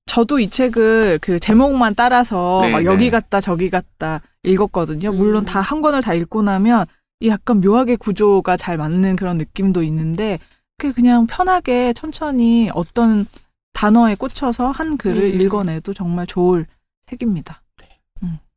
[0.08, 2.84] 저도 이 책을 그 제목만 따라서 네, 막 네.
[2.86, 5.12] 여기 갔다 저기 갔다 읽었거든요.
[5.12, 5.44] 물론 음.
[5.44, 6.86] 다한 권을 다 읽고 나면
[7.20, 10.38] 이 약간 묘하게 구조가 잘 맞는 그런 느낌도 있는데
[10.78, 13.26] 그 그냥 편하게 천천히 어떤
[13.74, 15.40] 단어에 꽂혀서 한 글을 음.
[15.40, 16.66] 읽어내도 정말 좋을
[17.06, 17.62] 책입니다.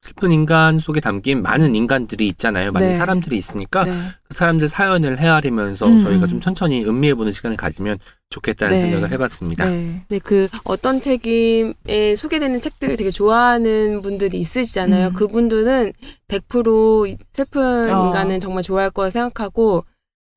[0.02, 2.72] 슬픈 인간 속에 담긴 많은 인간들이 있잖아요.
[2.72, 2.94] 많은 네.
[2.94, 3.92] 사람들이 있으니까 네.
[4.24, 6.28] 그 사람들 사연을 헤아리면서 음, 저희가 음.
[6.28, 8.00] 좀 천천히 음미해보는 시간을 가지면
[8.32, 8.82] 좋겠다는 네.
[8.84, 9.70] 생각을 해봤습니다.
[9.70, 10.02] 네.
[10.08, 15.10] 네, 그 어떤 책임에 소개되는 책들을 되게 좋아하는 분들이 있으시잖아요.
[15.10, 15.14] 음.
[15.14, 15.94] 그분들은
[16.28, 18.08] 100% 슬픈 어.
[18.08, 19.86] 인간은 정말 좋아할 거라 생각하고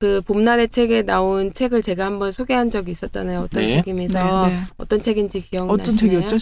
[0.01, 3.40] 그 봄날의 책에 나온 책을 제가 한번 소개한 적이 있었잖아요.
[3.40, 3.70] 어떤 네.
[3.76, 4.61] 책임에서 네, 네.
[4.76, 5.72] 어떤 책인지 기억나시나요?
[5.72, 6.36] 어떤 책이었죠?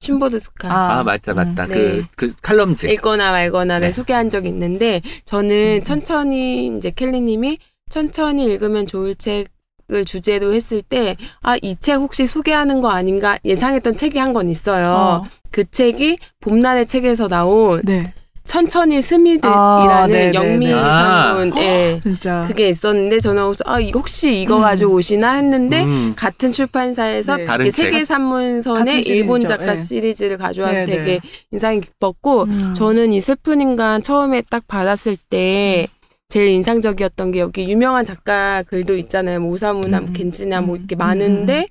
[0.00, 0.70] 슈보드스카.
[0.70, 1.64] 아, 맞다, 맞다.
[1.64, 1.68] 음.
[1.68, 2.02] 그, 네.
[2.14, 2.86] 그 칼럼즈.
[2.86, 3.92] 읽거나 말거나를 네.
[3.92, 5.82] 소개한 적이 있는데 저는 음.
[5.82, 7.58] 천천히 이제 켈리님이
[7.88, 9.53] 천천히 읽으면 좋을 책
[9.94, 14.88] 을 주제로 했을 때 아 이 책 혹시 소개하는 거 아닌가 예상했던 책이 한건 있어요.
[14.88, 15.22] 어,
[15.52, 18.12] 그 책이 봄날의 책에서 나온 네.
[18.46, 19.58] 천천히 스미드이라는
[19.90, 20.72] 아, 네, 네, 영미 네.
[20.74, 22.44] 산문 예 진짜.
[22.46, 24.60] 그게 있었는데 저는 아 이- 혹시 이거 음.
[24.62, 27.70] 가지고 오시나 했는데 음, 같은 출판사에서 네.
[27.70, 29.02] 세계 산문선의.
[29.04, 29.76] 일본 작가 네.
[29.76, 31.20] 시리즈를 가져와서 네, 되게 네.
[31.52, 32.74] 인상이 깊었고 음.
[32.76, 35.86] 저는 이 슬픈 인간 처음에 딱 받았을 때
[36.28, 39.40] 제일 인상적이었던 게 여기 유명한 작가 글도 있잖아요.
[39.40, 41.68] 뭐 오사무나 뭐 음, 겐지나 뭐 음, 이렇게 음, 많은데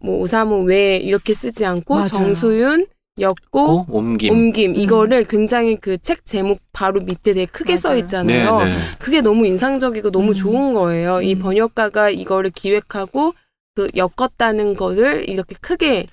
[0.00, 2.08] 뭐 오사무 왜 이렇게 쓰지 않고 맞아요.
[2.08, 2.86] 정수윤,
[3.18, 4.32] 였고 고 옮김.
[4.32, 4.76] 옮김 음.
[4.76, 7.76] 이거를 굉장히 그 책 제목 바로 밑에 되게 크게 맞아요.
[7.80, 8.58] 써 네, 있잖아요.
[8.64, 8.74] 네.
[8.98, 10.34] 그게 너무 인상적이고 너무 음.
[10.34, 11.20] 좋은 거예요.
[11.22, 11.38] 이 음.
[11.40, 13.34] 번역가가 이거를 기획하고
[13.74, 16.06] 그 엮었다는 것을 이렇게 크게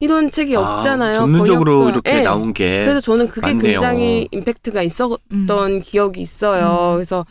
[0.00, 1.16] 이런 책이 아, 없잖아요.
[1.16, 1.90] 전문적으로 번역가.
[2.10, 2.22] 이렇게 예.
[2.22, 3.72] 나온 게 그래서 저는 그게 많네요.
[3.72, 5.80] 굉장히 임팩트가 있었던 음.
[5.82, 6.92] 기억이 있어요.
[6.92, 6.94] 음.
[6.96, 7.24] 그래서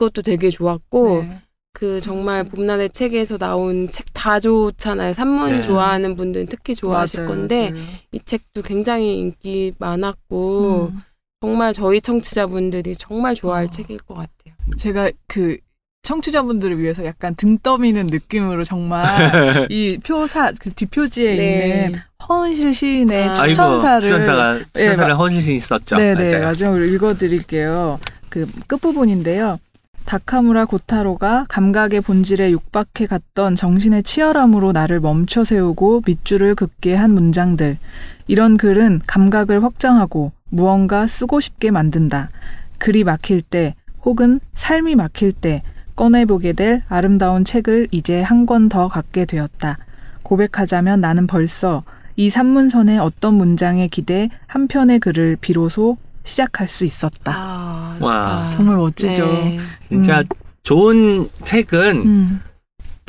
[0.00, 1.42] 그것도 되게 좋았고 네.
[1.74, 5.14] 그 정말 봄날의 책에서 나온 책 다 좋잖아요.
[5.14, 5.62] 산문 네.
[5.62, 7.84] 좋아하는 분들은 특히 좋아하실 맞아요, 건데 맞아요.
[8.12, 11.00] 이 책도 굉장히 인기 많았고 음.
[11.40, 13.70] 정말 저희 청취자분들이 정말 좋아할 어.
[13.70, 14.54] 책일 것 같아요.
[14.76, 15.56] 제가 그
[16.02, 19.06] 청취자분들을 위해서 약간 등 떠미는 느낌으로 정말
[19.72, 21.98] 이 표사 그 뒷표지에 있는
[22.28, 23.34] 허은실 시인의 아.
[23.34, 25.96] 추천사를 추천사가 추천사를 예, 허신신 있었죠.
[25.96, 26.46] 네네 맞아요.
[26.46, 27.98] 마지막으로 읽어드릴게요.
[28.28, 29.58] 그 끝부분인데요.
[30.04, 37.78] 다카무라 고타로가 감각의 본질에 육박해 갔던 정신의 치열함으로 나를 멈춰 세우고 밑줄을 긋게 한 문장들.
[38.26, 42.30] 이런 글은 감각을 확장하고 무언가 쓰고 싶게 만든다.
[42.78, 43.74] 글이 막힐 때
[44.04, 45.62] 혹은 삶이 막힐 때
[45.94, 49.78] 꺼내보게 될 아름다운 책을 이제 한 권 더 갖게 되었다.
[50.24, 51.84] 고백하자면 나는 벌써
[52.16, 57.32] 이 산문선의 어떤 문장에 기대 한 편의 글을 비로소 시작할 수 있었다.
[57.34, 58.50] 아, 와.
[58.54, 59.26] 정말 멋지죠.
[59.26, 59.60] 네.
[59.86, 60.24] 진짜 음.
[60.62, 62.40] 좋은 책은 음.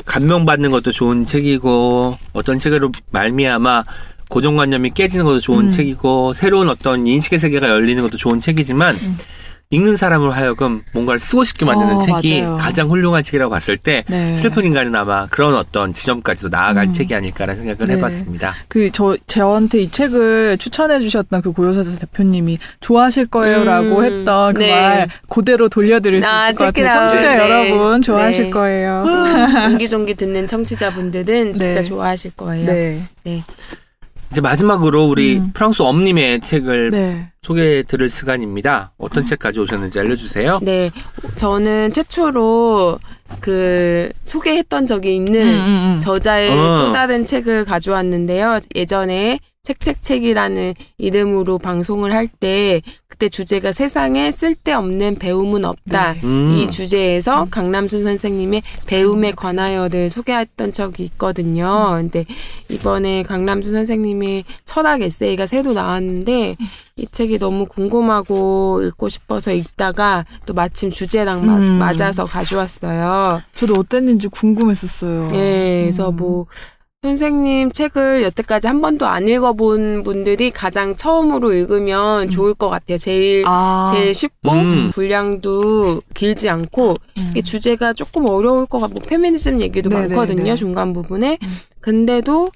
[0.04, 3.84] 감명받는 것도 좋은 책이고 어떤 책으로 말미암아
[4.28, 5.68] 고정관념이 깨지는 것도 좋은 음.
[5.68, 9.16] 책이고 새로운 어떤 인식의 세계가 열리는 것도 좋은 책이지만 음.
[9.72, 12.56] 읽는 사람으로 하여금 뭔가를 쓰고 싶게 만드는 어, 책이 맞아요.
[12.58, 14.34] 가장 훌륭한 책이라고 봤을 때 네.
[14.34, 16.90] 슬픈 인간은 아마 그런 어떤 지점까지도 나아갈 음.
[16.90, 17.96] 책이 아닐까라는 생각을 네.
[17.96, 18.54] 해봤습니다.
[18.68, 24.58] 그 저 저한테 이 책을 추천해 주셨던 그 고요사자 대표님이 좋아하실 거예요라고 음, 했던 그
[24.58, 24.70] 네.
[24.70, 27.08] 말 그대로 돌려드릴 수 아, 있을 것 같아요.
[27.08, 27.70] 청취자 네.
[27.70, 28.50] 여러분 좋아하실 네.
[28.50, 29.04] 거예요.
[29.72, 31.82] 옹기종기 듣는 청취자분들은 진짜 네.
[31.82, 32.66] 좋아하실 거예요.
[32.66, 33.42] 네.
[34.32, 35.50] 이제 마지막으로 우리 음.
[35.52, 37.28] 프랑스 엄님의 책을 네.
[37.42, 38.92] 소개해 드릴 시간입니다.
[38.96, 40.60] 어떤 책 가져오셨는지 알려주세요.
[40.62, 40.90] 네,
[41.36, 42.98] 저는 최초로
[43.40, 45.98] 그 소개했던 적이 있는 음, 음, 음.
[45.98, 46.78] 저자의 어.
[46.78, 48.60] 또 다른 책을 가져왔는데요.
[48.74, 52.80] 예전에 책책책이라는 이름으로 방송을 할 때
[53.12, 56.14] 그때 주제가 세상에 쓸데없는 배움은 없다.
[56.14, 56.20] 네.
[56.24, 56.56] 음.
[56.56, 61.90] 이 주제에서 강남순 선생님의 배움에 관하여를 소개했던 적이 있거든요.
[61.98, 62.24] 근데
[62.70, 66.56] 이번에 강남순 선생님의 철학 에세이가 새로 나왔는데
[66.96, 71.62] 이 책이 너무 궁금하고 읽고 싶어서 읽다가 또 마침 주제랑 마- 음.
[71.78, 73.42] 맞아서 가져왔어요.
[73.54, 75.28] 저도 어땠는지 궁금했었어요.
[75.34, 76.16] 예, 그래서 음.
[76.16, 76.46] 뭐
[77.04, 82.30] 선생님 책을 여태까지 한 번도 안 읽어본 분들이 가장 처음으로 읽으면 음.
[82.30, 82.96] 좋을 것 같아요.
[82.96, 84.90] 제일 아, 제일 쉽고 음.
[84.94, 87.30] 분량도 길지 않고 음.
[87.34, 90.14] 이 주제가 조금 어려울 것 같고 페미니즘 얘기도 네네네.
[90.14, 91.48] 많거든요 중간 부분에 음.
[91.80, 92.52] 근데도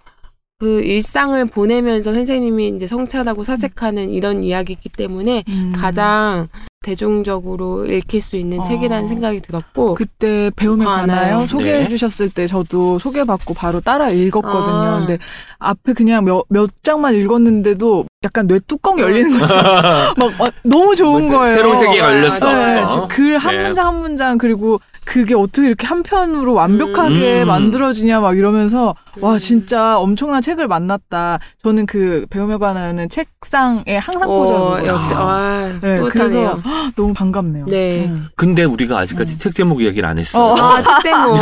[0.61, 5.73] 그 일상을 보내면서 선생님이 이제 성찰하고 사색하는 이런 이야기이기 때문에 음.
[5.75, 6.47] 가장
[6.87, 8.63] 대중적으로 읽힐 수 있는 어.
[8.63, 11.07] 책이라는 생각이 들었고 그때 배움에 관하여.
[11.07, 11.89] 관하여 소개해 네.
[11.89, 14.77] 주셨을 때 저도 소개받고 바로 따라 읽었거든요.
[14.77, 14.99] 아.
[15.01, 15.19] 근데
[15.59, 19.55] 앞에 그냥 몇, 몇 장만 읽었는데도 약간 뇌 뚜껑이 열리는 거죠.
[19.57, 21.33] 막 어, 너무 좋은 뭐지?
[21.33, 21.55] 거예요.
[21.57, 22.07] 새로운 세계가.
[22.15, 22.53] 열렸어.
[22.53, 23.09] 네, 어.
[23.09, 23.63] 글한 네.
[23.65, 27.47] 문장 한 문장 그리고 그게 어떻게 이렇게 한 편으로 완벽하게 음.
[27.47, 29.39] 만들어지냐 막 이러면서 와 음.
[29.39, 31.39] 진짜 엄청난 책을 만났다.
[31.63, 36.01] 저는 그 배움에 관하여는 책상에 항상 어, 꽂아두고 역시 와 네.
[36.11, 36.61] 그래서
[36.97, 37.67] 너무 반갑네요.
[37.67, 38.07] 네.
[38.07, 38.27] 음.
[38.37, 40.43] 근데 우리가 아직까지 책 제목 얘기를 안 했어요.
[40.43, 40.57] 어.
[40.57, 41.41] 아, 책 제목.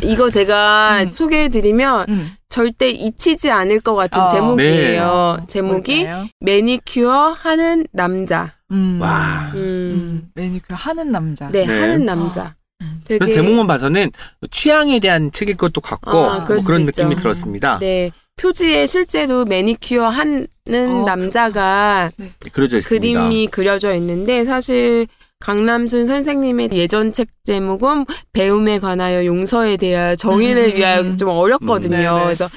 [0.02, 1.10] 이거 제가 음.
[1.10, 2.30] 소개해드리면 음.
[2.48, 4.26] 절대 잊히지 않을 것 같은 어.
[4.26, 5.36] 제목이에요.
[5.40, 5.46] 네.
[5.46, 6.28] 제목이 뭘까요?
[6.40, 8.54] 매니큐어 하는 남자.
[8.70, 8.98] 음.
[9.00, 9.50] 와.
[9.54, 9.58] 음.
[9.58, 11.50] 음, 매니큐어 하는 남자.
[11.50, 11.80] 네, 네.
[11.80, 12.54] 하는 남자.
[12.82, 13.00] 음.
[13.04, 14.10] 되게 그래서 제목만 봐서는
[14.50, 17.02] 취향에 대한 책일 것도 같고 아, 뭐 그런 있죠.
[17.04, 17.78] 느낌이 들었습니다.
[17.78, 18.10] 네.
[18.36, 22.10] 표지에 실제로 매니큐어 하는 어, 남자가
[22.52, 23.20] 그려져 있습니다.
[23.20, 25.06] 그림이 그려져 있는데 사실
[25.40, 30.76] 강남순 선생님의 예전 책 제목은 배움에 관하여 용서에 대하여 정의를 음.
[30.76, 31.96] 위하여 좀 어렵거든요.
[31.96, 32.24] 음, 네네.
[32.24, 32.48] 그래서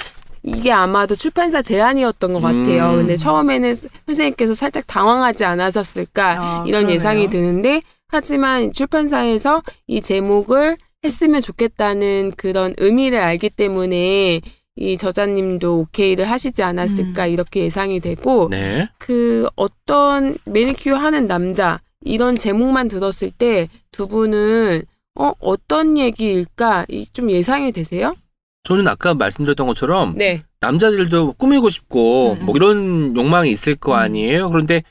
[0.44, 2.92] 이게 아마도 출판사 제안이었던 것 같아요.
[2.92, 2.96] 음.
[2.98, 3.74] 근데 처음에는
[4.06, 6.96] 선생님께서 살짝 당황하지 않았었을까 아, 이런 그러네요.
[6.96, 14.42] 예상이 드는데 하지만 출판사에서 이 제목을 했으면 좋겠다는 그런 의미를 알기 때문에
[14.82, 18.88] 이 저자님도 오케이를 하시지 않았을까 이렇게 예상이 되고 네.
[18.98, 24.84] 그 어떤 매니큐어 하는 남자 이런 제목만 들었을 때 두 분은
[25.16, 28.16] 어 어떤 얘기일까 이- 좀 예상이 되세요?
[28.64, 30.44] 저는 아까 말씀드렸던 것처럼 네.
[30.62, 32.46] 남자들도 꾸미고 싶고 음.
[32.46, 33.98] 뭐 이런 욕망이 있을 거 음.
[33.98, 34.50] 아니에요.
[34.50, 34.84] 그런데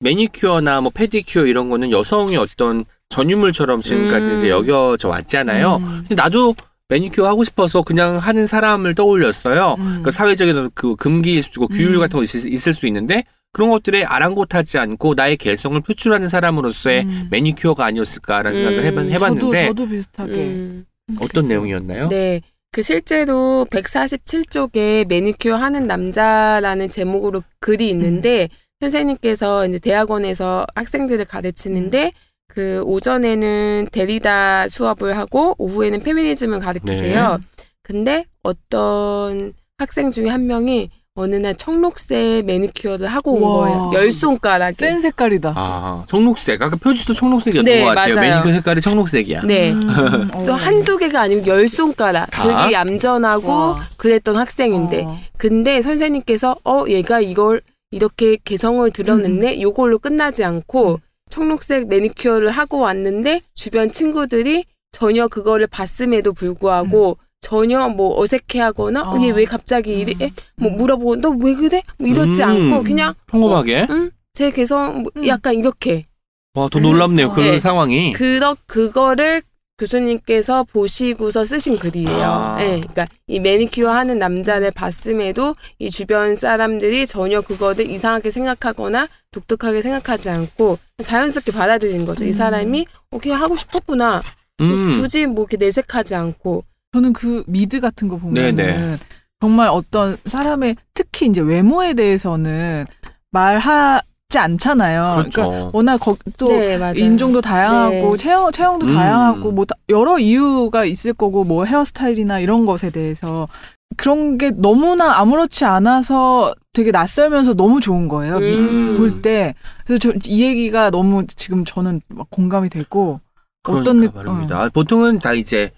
[0.00, 4.36] 매니큐어나 뭐 페디큐어 이런 거는 여성의 어떤 전유물처럼 지금까지 음.
[4.36, 5.76] 이제 여겨져 왔잖아요.
[5.76, 6.06] 음.
[6.10, 6.54] 나도
[6.90, 9.76] 매니큐어 하고 싶어서 그냥 하는 사람을 떠올렸어요.
[9.78, 10.02] 음.
[10.04, 12.00] 그 사회적인 그 금기일 수도 있고 규율 음.
[12.00, 17.28] 같은 거 있을, 있을 수 있는데 그런 것들에 아랑곳하지 않고 나의 개성을 표출하는 사람으로서의 음.
[17.30, 20.86] 매니큐어가 아니었을까라는 생각을 해봤, 음, 해봤는데 저도, 저도 비슷하게 음.
[21.20, 22.08] 어떤 내용이었나요?
[22.08, 22.42] 네.
[22.72, 28.48] 그 실제로 147쪽에 매니큐어 하는 남자라는 제목으로 글이 있는데
[28.80, 32.12] 선생님께서 이제 대학원에서 학생들을 가르치는데
[32.52, 37.38] 그 오전에는 데리다 수업을 하고 오후에는 페미니즘을 가르치세요.
[37.82, 43.58] 근데 어떤 학생 중에 한 명이 어느 날 청록색 매니큐어를 하고 온 우와.
[43.68, 43.90] 거예요.
[43.94, 44.74] 열 손가락에.
[44.76, 45.52] 센 색깔이다.
[45.56, 46.60] 아, 청록색.
[46.62, 48.14] 아까 표지도 청록색이었던 네, 것 같아요.
[48.14, 48.30] 맞아요.
[48.30, 49.42] 매니큐어 색깔이 청록색이야.
[49.42, 49.72] 네.
[49.72, 49.80] 음.
[50.46, 50.56] 또 어.
[50.56, 52.30] 한두 개가 아니고 열 손가락.
[52.30, 52.62] 다?
[52.64, 53.80] 되게 얌전하고 와.
[53.96, 55.18] 그랬던 학생인데 어.
[55.36, 60.96] 근데 선생님께서 어 얘가 이걸 이렇게 개성을 드러냈네 요걸로 끝나지 않고 음.
[61.30, 69.22] 청록색 매니큐어를 하고 왔는데 주변 친구들이 전혀 그거를 봤음에도 불구하고 전혀 뭐 어색해하거나 어.
[69.22, 70.30] 얘왜 갑자기 이래 음.
[70.56, 72.48] 뭐 물어보고 너 왜 그래 뭐 이러지 음.
[72.48, 73.86] 않고 그냥 평범하게.
[73.88, 74.10] 응?
[74.34, 75.26] 제 개성 뭐 음.
[75.26, 76.06] 약간 이렇게
[76.54, 77.32] 와, 더 놀랍네요.
[77.32, 77.60] 그런 네.
[77.60, 78.12] 상황이.
[78.12, 79.40] 그러 그거를
[79.80, 82.22] 교수님께서 보시고서 쓰신 글이에요.
[82.22, 82.56] 아.
[82.58, 89.82] 네, 그러니까 이 매니큐어 하는 남자를 봤음에도 이 주변 사람들이 전혀 그거를 이상하게 생각하거나 독특하게
[89.82, 92.24] 생각하지 않고 자연스럽게 받아들이는 거죠.
[92.24, 92.32] 이 음.
[92.32, 94.22] 사람이 어, 그냥 하고 싶었구나.
[94.60, 95.00] 음.
[95.00, 96.64] 굳이 뭐 이렇게 내색하지 않고.
[96.92, 98.96] 저는 그 미드 같은 거 보면은 네네.
[99.40, 102.84] 정말 어떤 사람의 특히 이제 외모에 대해서는
[103.30, 105.16] 말하 지 않잖아요.
[105.18, 105.42] 그렇죠.
[105.50, 106.78] 그러니까 워낙 거, 또 네.
[106.96, 108.16] 인종도 다양하고 네.
[108.16, 108.94] 체형 체형도 음.
[108.94, 113.48] 다양하고 뭐 다- 여러 이유가 있을 거고 뭐 헤어스타일이나 이런 것에 대해서
[113.96, 118.38] 그런 게 너무나 아무렇지 않아서 되게 낯설면서 너무 좋은 거예요.
[118.38, 118.96] 미- 음.
[118.98, 119.54] 볼 때.
[119.84, 123.20] 그래서 저 이 얘기가 너무 지금 저는 막 공감이 되고
[123.64, 124.68] 그러니까 어떤 느- 말입니다.
[124.72, 125.72] 보통은 다 이제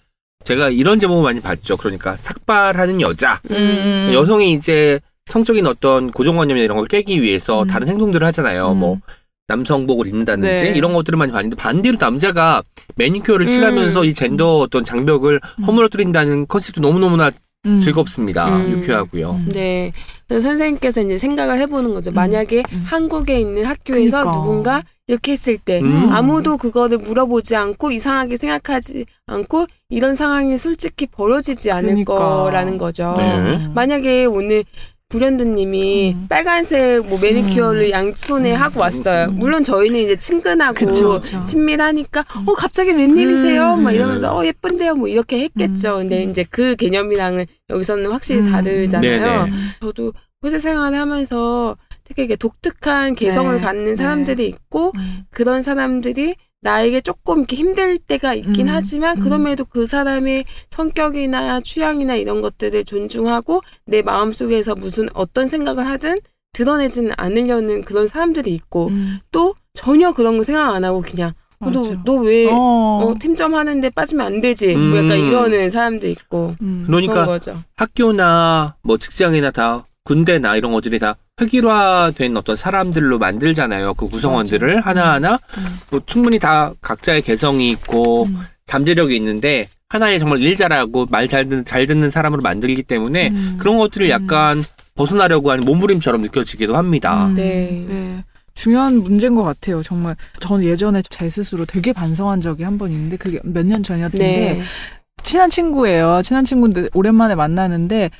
[0.44, 1.78] 제가 이런 제목을 많이 봤죠.
[1.78, 3.40] 그러니까 삭발하는 여자.
[3.50, 4.10] 음.
[4.12, 7.66] 여성이 이제 성적인 어떤 고정관념이나 이런 걸 깨기 위해서 음.
[7.66, 8.72] 다른 행동들을 하잖아요.
[8.72, 8.78] 음.
[8.78, 8.98] 뭐
[9.48, 10.70] 남성복을 입는다든지 네.
[10.70, 12.62] 이런 것들을 많이 봤는데 반대로 남자가
[12.96, 13.50] 매니큐어를 음.
[13.50, 15.64] 칠하면서 이 젠더 어떤 장벽을 음.
[15.64, 17.30] 허물어뜨린다는 컨셉도 너무너무나
[17.66, 17.80] 음.
[17.80, 18.56] 즐겁습니다.
[18.56, 18.70] 음.
[18.72, 19.30] 유쾌하고요.
[19.30, 19.52] 음.
[19.52, 19.92] 네.
[20.26, 22.10] 그래서 선생님께서 이제 생각을 해보는 거죠.
[22.10, 22.82] 만약에 음.
[22.86, 24.32] 한국에 있는 학교에서 그니까.
[24.32, 26.08] 누군가 이렇게 했을 때 음.
[26.10, 32.14] 아무도 그거를 물어보지 않고 이상하게 생각하지 않고 이런 상황이 솔직히 벌어지지 않을 그러니까.
[32.14, 33.14] 거라는 거죠.
[33.16, 33.68] 네.
[33.74, 34.64] 만약에 오늘
[35.12, 36.26] 불현듯님이 음.
[36.28, 38.60] 빨간색 뭐 매니큐어를 양손에 음.
[38.60, 39.28] 하고 왔어요.
[39.28, 39.38] 음.
[39.38, 41.44] 물론 저희는 이제 친근하고 그쵸, 그쵸.
[41.44, 43.74] 친밀하니까 어 갑자기 웬일이세요?
[43.74, 43.82] 음.
[43.84, 44.94] 막 이러면서 어 예쁜데요?
[44.94, 45.96] 뭐 이렇게 했겠죠.
[45.96, 46.08] 음.
[46.08, 48.50] 근데 이제 그 개념이랑은 여기서는 확실히 음.
[48.52, 49.44] 다르잖아요.
[49.44, 49.52] 네네.
[49.80, 53.60] 저도 회사 생활을 하면서 되게 이게 독특한 개성을 네.
[53.60, 55.24] 갖는 사람들이 있고 음.
[55.30, 59.22] 그런 사람들이 나에게 조금 이렇게 힘들 때가 있긴 음, 하지만 음.
[59.22, 66.20] 그럼에도 그 사람의 성격이나 취향이나 이런 것들을 존중하고 내 마음속에서 무슨 어떤 생각을 하든
[66.52, 69.18] 드러내지는 않으려는 그런 사람들이 있고 음.
[69.32, 71.80] 또 전혀 그런 거 생각 안 하고 그냥 맞아.
[72.04, 72.54] 너너왜 어.
[72.54, 75.26] 어, 팀점 하는데 빠지면 안 되지 뭐 약간 음.
[75.28, 76.84] 이러는 사람도 있고 음.
[76.86, 77.38] 그러니까.
[77.76, 83.94] 학교나 뭐 직장이나 다 군대나 이런 것들이 다 획일화된 어떤 사람들로 만들잖아요.
[83.94, 84.88] 그 구성원들을 맞아.
[84.88, 85.78] 하나하나 음.
[85.90, 88.40] 뭐 충분히 다 각자의 개성이 있고 음.
[88.66, 93.56] 잠재력이 있는데 하나의 정말 일 잘하고 말 잘 듣는, 잘 듣는 사람으로 만들기 때문에 음.
[93.58, 94.10] 그런 것들을 음.
[94.10, 97.26] 약간 벗어나려고 하는 몸부림처럼 느껴지기도 합니다.
[97.26, 97.34] 음.
[97.34, 97.82] 네.
[97.86, 98.24] 네.
[98.54, 99.82] 중요한 문제인 것 같아요.
[99.82, 104.18] 정말 저는 예전에 제 스스로 되게 반성한 적이 한 번 있는데 그게 몇 년 전이었는데
[104.18, 104.60] 네.
[105.22, 106.20] 친한 친구예요.
[106.22, 108.10] 친한 친구인데 오랜만에 만나는데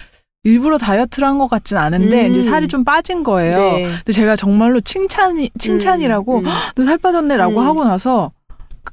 [0.45, 2.30] 일부러 다이어트를 한 것 같진 않은데 음.
[2.30, 3.57] 이제 살이 좀 빠진 거예요.
[3.57, 3.82] 네.
[3.84, 6.51] 근데 제가 정말로 칭찬이 칭찬이라고 음, 음.
[6.76, 7.66] 너살 빠졌네라고 음.
[7.66, 8.32] 하고 나서
[8.84, 8.93] 그-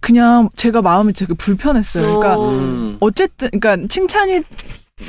[0.00, 2.02] 그냥 제가 마음이 되게 불편했어요.
[2.20, 2.50] 그러니까 어.
[2.50, 2.96] 음.
[3.00, 4.42] 어쨌든 그러니까 칭찬이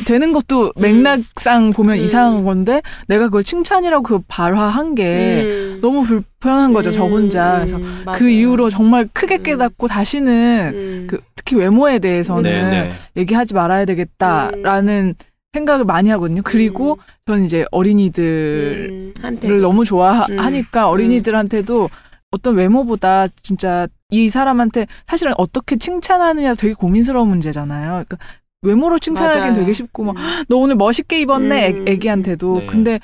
[0.06, 2.04] 되는 것도 맥락상 보면 음.
[2.04, 5.80] 이상한 건데 내가 그걸 칭찬이라고 그 발화한 게 음.
[5.82, 7.58] 너무 불편한 거죠 저 음, 혼자.
[7.58, 8.30] 그래서 음, 그.
[8.30, 9.44] 이후로 정말 크게 음.
[9.44, 11.08] 깨닫고 다시는 음.
[11.10, 12.56] 그 특히 외모에 대해서는 그쵸.
[12.56, 12.90] 네네.
[13.18, 15.14] 얘기하지 말아야 되겠다라는
[15.56, 16.42] 생각을 많이 하거든요.
[16.44, 20.92] 그리고 저는 이제 어린이들을 음, 너무 좋아하니까 음.
[20.92, 21.90] 어린이들한테도
[22.32, 28.04] 어떤 외모보다 진짜 이 사람한테 사실은 어떻게 칭찬하느냐 되게 고민스러운 문제잖아요.
[28.06, 28.18] 그러니까
[28.62, 29.54] 외모로 칭찬하기는.
[29.54, 30.44] 되게 쉽고 막 음.
[30.50, 31.88] 너 오늘 멋있게 입었네 음.
[31.88, 32.66] 애, 애기한테도 네.
[32.68, 33.00] 근데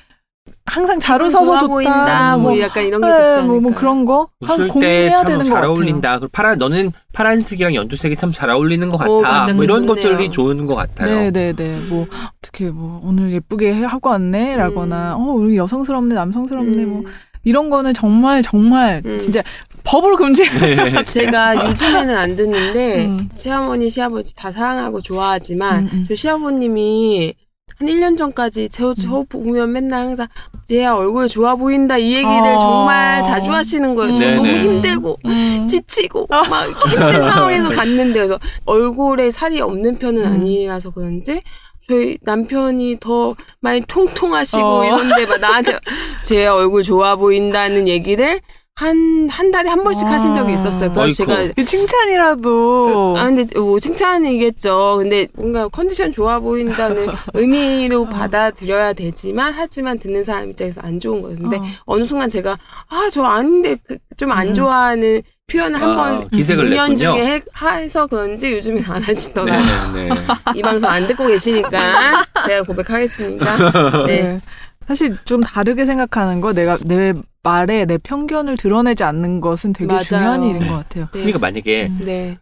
[0.65, 3.73] 항상 웃어서 좋아 좋다 보인다 뭐, 뭐, 약간 이런 게 네, 좋지 뭐, 않을까 뭐
[3.75, 5.69] 그런 거 웃을 고민해야 때 되는 참것잘 같아요.
[5.71, 6.19] 어울린다.
[6.19, 9.11] 그 파란 너는 파란색이랑 연두색이 참 잘 어울리는 것 같아.
[9.11, 9.53] 오.
[9.53, 9.87] 뭐 이런 좋네요.
[9.95, 11.09] 것들이 좋은 것 같아요.
[11.31, 12.05] 네네네 뭐
[12.39, 17.05] 어떻게 뭐 오늘 예쁘게 해- 하고 왔네라거나 어 우리 여성스럽네 남성스럽네 뭐 음.
[17.43, 19.19] 이런 거는 정말 정말 음.
[19.19, 19.41] 진짜
[19.83, 20.43] 법으로 금지.
[20.59, 21.03] 네.
[21.03, 23.29] 제가 요즘에는 안 듣는데 음.
[23.35, 26.05] 시어머니 시아버지 다 사랑하고 좋아하지만 음, 음.
[26.07, 27.33] 저 시아버님이
[27.77, 30.27] 한 1년 전까지 저, 저 보면 맨날 항상
[30.65, 32.59] 쟤 얼굴 좋아 보인다 이 얘기를 어.
[32.59, 34.13] 정말 자주 하시는 거예요.
[34.13, 34.35] 저 네네.
[34.35, 35.67] 너무 힘들고 음.
[35.67, 36.45] 지치고 막
[36.89, 40.33] 힘든 상황에서 봤는데 그래서 얼굴에 살이 없는 편은 음.
[40.33, 41.41] 아니라서 그런지
[41.87, 44.85] 저희 남편이 더 많이 통통하시고 어.
[44.85, 45.73] 이런데 막 나한테
[46.23, 48.39] 제 얼굴 좋아 보인다는 얘기를
[48.81, 50.13] 한, 한 달에 한 번씩 아.
[50.13, 50.91] 하신 적이 있었어요.
[50.91, 51.23] 그래서.
[51.23, 54.95] 제가 이 칭찬이라도 아 근데 뭐 칭찬이겠죠.
[54.97, 61.37] 근데 뭔가 컨디션 좋아 보인다는 의미로 받아들여야 되지만 하지만 듣는 사람 입장에서 안 좋은 거예요.
[61.37, 61.63] 근데 어.
[61.85, 62.57] 어느 순간 제가
[62.89, 63.75] 아 저 아닌데
[64.17, 64.53] 좀안 음.
[64.53, 65.21] 좋아하는
[65.51, 66.95] 표현을 아, 한번 기색을 2년 냈군요.
[66.95, 67.41] 중에 해,
[67.77, 69.93] 해서 그런지 요즘엔 안 하시더라고요.
[69.93, 70.15] 네 네.
[70.55, 73.57] 이 방송 안 듣고 계시니까 제가 고백하겠습니다.
[74.07, 74.21] 네.
[74.23, 74.39] 네.
[74.87, 77.13] 사실 좀 다르게 생각하는 거 내가 내
[77.43, 80.03] 말에 내 편견을 드러내지 않는 것은 되게 맞아요.
[80.03, 80.67] 중요한 일인 네.
[80.67, 81.05] 것 같아요.
[81.05, 81.09] 네.
[81.11, 82.01] 그러니까 만약에 음.
[82.05, 82.37] 네.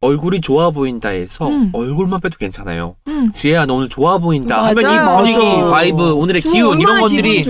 [0.00, 1.70] 얼굴이 좋아 보인다 해서 음.
[1.72, 2.94] 얼굴만 빼도 괜찮아요.
[3.08, 3.30] 음.
[3.32, 4.74] 지혜야 너 오늘 좋아 보인다 맞아요.
[4.76, 5.70] 하면 이 분위기, 맞아.
[5.70, 7.42] vibe, 오늘의 저 기운 이런 것들이.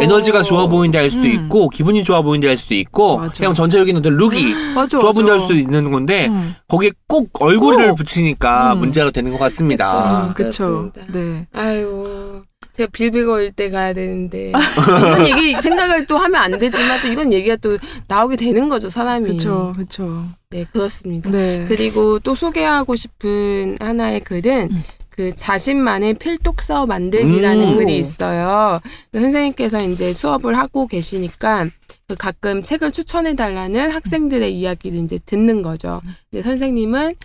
[0.00, 1.32] 에너지가 좋아 보인다 할 수도 음.
[1.32, 3.32] 있고 기분이 좋아 보인다 할 수도 있고 맞아.
[3.36, 5.48] 그냥 전체적인 어떤 룩이 맞아, 좋아 보인다 할 맞아.
[5.48, 6.54] 수도 있는 건데 음.
[6.68, 7.94] 거기에 꼭 얼굴을 꼭.
[7.96, 8.78] 붙이니까 음.
[8.78, 10.32] 문제가 되는 것 같습니다.
[10.36, 10.92] 그쵸.
[10.92, 11.02] 그렇습니다.
[11.12, 11.48] 네.
[11.52, 12.42] 아유,
[12.78, 17.56] 제가 빌빌거릴 때 가야 되는데 이런 얘기 생각을 또 하면 안 되지만 또 이런 얘기가
[17.56, 17.76] 또
[18.06, 19.30] 나오게 되는 거죠 사람이.
[19.30, 20.22] 그쵸, 그쵸.
[20.50, 21.28] 네 그렇습니다.
[21.30, 21.64] 네.
[21.66, 24.84] 그리고 또 소개하고 싶은 하나의 글은 음.
[25.08, 27.76] 그 자신만의 필독서 만들기라는 음.
[27.78, 28.80] 글이 있어요.
[29.10, 31.66] 그 선생님께서 이제 수업을 하고 계시니까
[32.06, 36.00] 그 가끔 책을 추천해 달라는 학생들의 이야기를 이제 듣는 거죠.
[36.30, 37.16] 근데 선생님은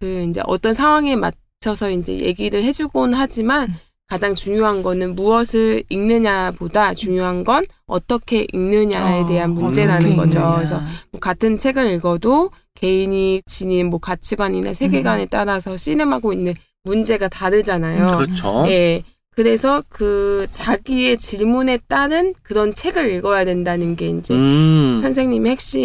[0.00, 3.68] 그 이제 어떤 상황에 맞춰서 이제 얘기를 해주곤 하지만
[4.14, 10.38] 가장 중요한 거는 무엇을 읽느냐보다 중요한 건 어떻게 읽느냐에 어, 대한 문제라는 어떻게 거죠.
[10.38, 10.54] 읽느냐.
[10.54, 16.54] 그래서 뭐 같은 책을 읽어도 개인이 지닌 뭐 가치관이나 세계관에 따라서 씨름하고 있는
[16.84, 18.06] 문제가 다르잖아요.
[18.06, 18.64] 그렇죠.
[18.68, 19.02] 예.
[19.34, 24.98] 그래서 그 자기의 질문에 따른 그런 책을 읽어야 된다는 게 이제 음.
[25.00, 25.80] 선생님의 핵심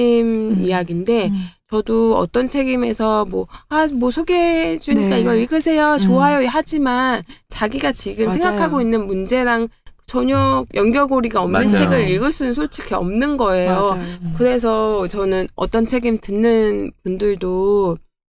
[0.52, 0.64] 음.
[0.64, 1.48] 이야기인데 음.
[1.72, 5.22] 저도 어떤 책임에서 뭐, 아, 뭐 소개해 주니까 네.
[5.22, 5.93] 이거 읽으세요.
[5.93, 5.97] 음.
[5.99, 6.47] 좋아요.
[6.49, 8.41] 하지만 자기가 지금 맞아요.
[8.41, 9.67] 생각하고 있는 문제랑
[10.07, 11.72] 전혀 연결고리가 없는 맞아요.
[11.78, 13.89] 책을 읽을 수는 솔직히 없는 거예요.
[13.91, 14.03] 맞아요.
[14.38, 17.97] 그래서 저는 어떤 책임 듣는 분들도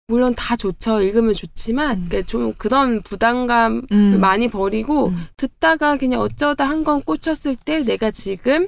[0.07, 1.03] 물론 다 좋죠.
[1.03, 2.07] 읽으면 좋지만 음.
[2.09, 4.17] 그좀 그런 부담감 음.
[4.19, 5.25] 많이 버리고 음.
[5.38, 8.67] 듣다가 그냥 어쩌다 한 건 꽂혔을 때 내가 지금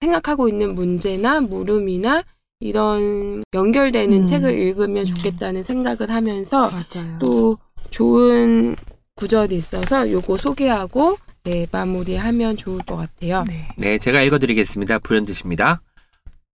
[0.00, 2.24] 생각하고 있는 문제나 물음이나
[2.60, 4.26] 이런 연결되는 음.
[4.26, 7.18] 책을 읽으면 좋겠다는 생각을 하면서 맞아요.
[7.18, 7.58] 또
[7.90, 8.76] 좋은
[9.16, 13.44] 구절이 있어서 요거 소개하고 네, 마무리하면 좋을 것 같아요.
[13.46, 13.68] 네.
[13.76, 14.98] 네, 제가 읽어드리겠습니다.
[15.00, 15.82] 불현듯입니다.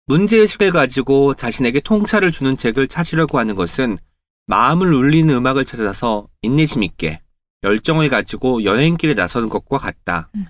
[0.08, 3.98] 문제의식을 가지고 자신에게 통찰을 주는 책을 찾으려고 하는 것은
[4.46, 7.20] 마음을 울리는 음악을 찾아서 인내심 있게
[7.64, 10.30] 열정을 가지고 여행길에 나서는 것과 같다.
[10.36, 10.46] 음.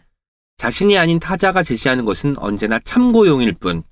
[0.57, 3.83] 자신이 아닌 타자가 제시하는 것은 언제나 참고용일 뿐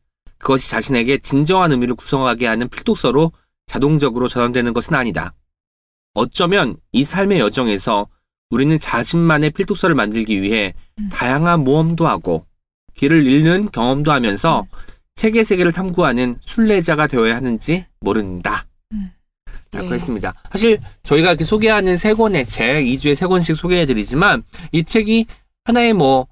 [0.46, 3.32] 그것이 자신에게 진정한 의미를 구성하게 하는 필독서로
[3.66, 5.34] 자동적으로 전환되는 것은 아니다.
[6.14, 8.08] 어쩌면 이 삶의 여정에서
[8.52, 11.10] 우리는 자신만의 필독서를 만들기 위해 음.
[11.12, 12.46] 다양한 모험도 하고
[12.94, 14.78] 길을 잃는 경험도 하면서 음.
[15.16, 18.68] 책의 세계를 탐구하는 순례자가 되어야 하는지 모른다.
[18.94, 19.12] 음.
[19.72, 19.96] 라고 네.
[19.96, 20.36] 했습니다.
[20.52, 24.44] 사실 저희가 이렇게 소개하는 세 권의 책, 2주에 세 권씩 소개해드리지만
[24.74, 25.26] 이 책이
[25.64, 26.28] 하나의 뭐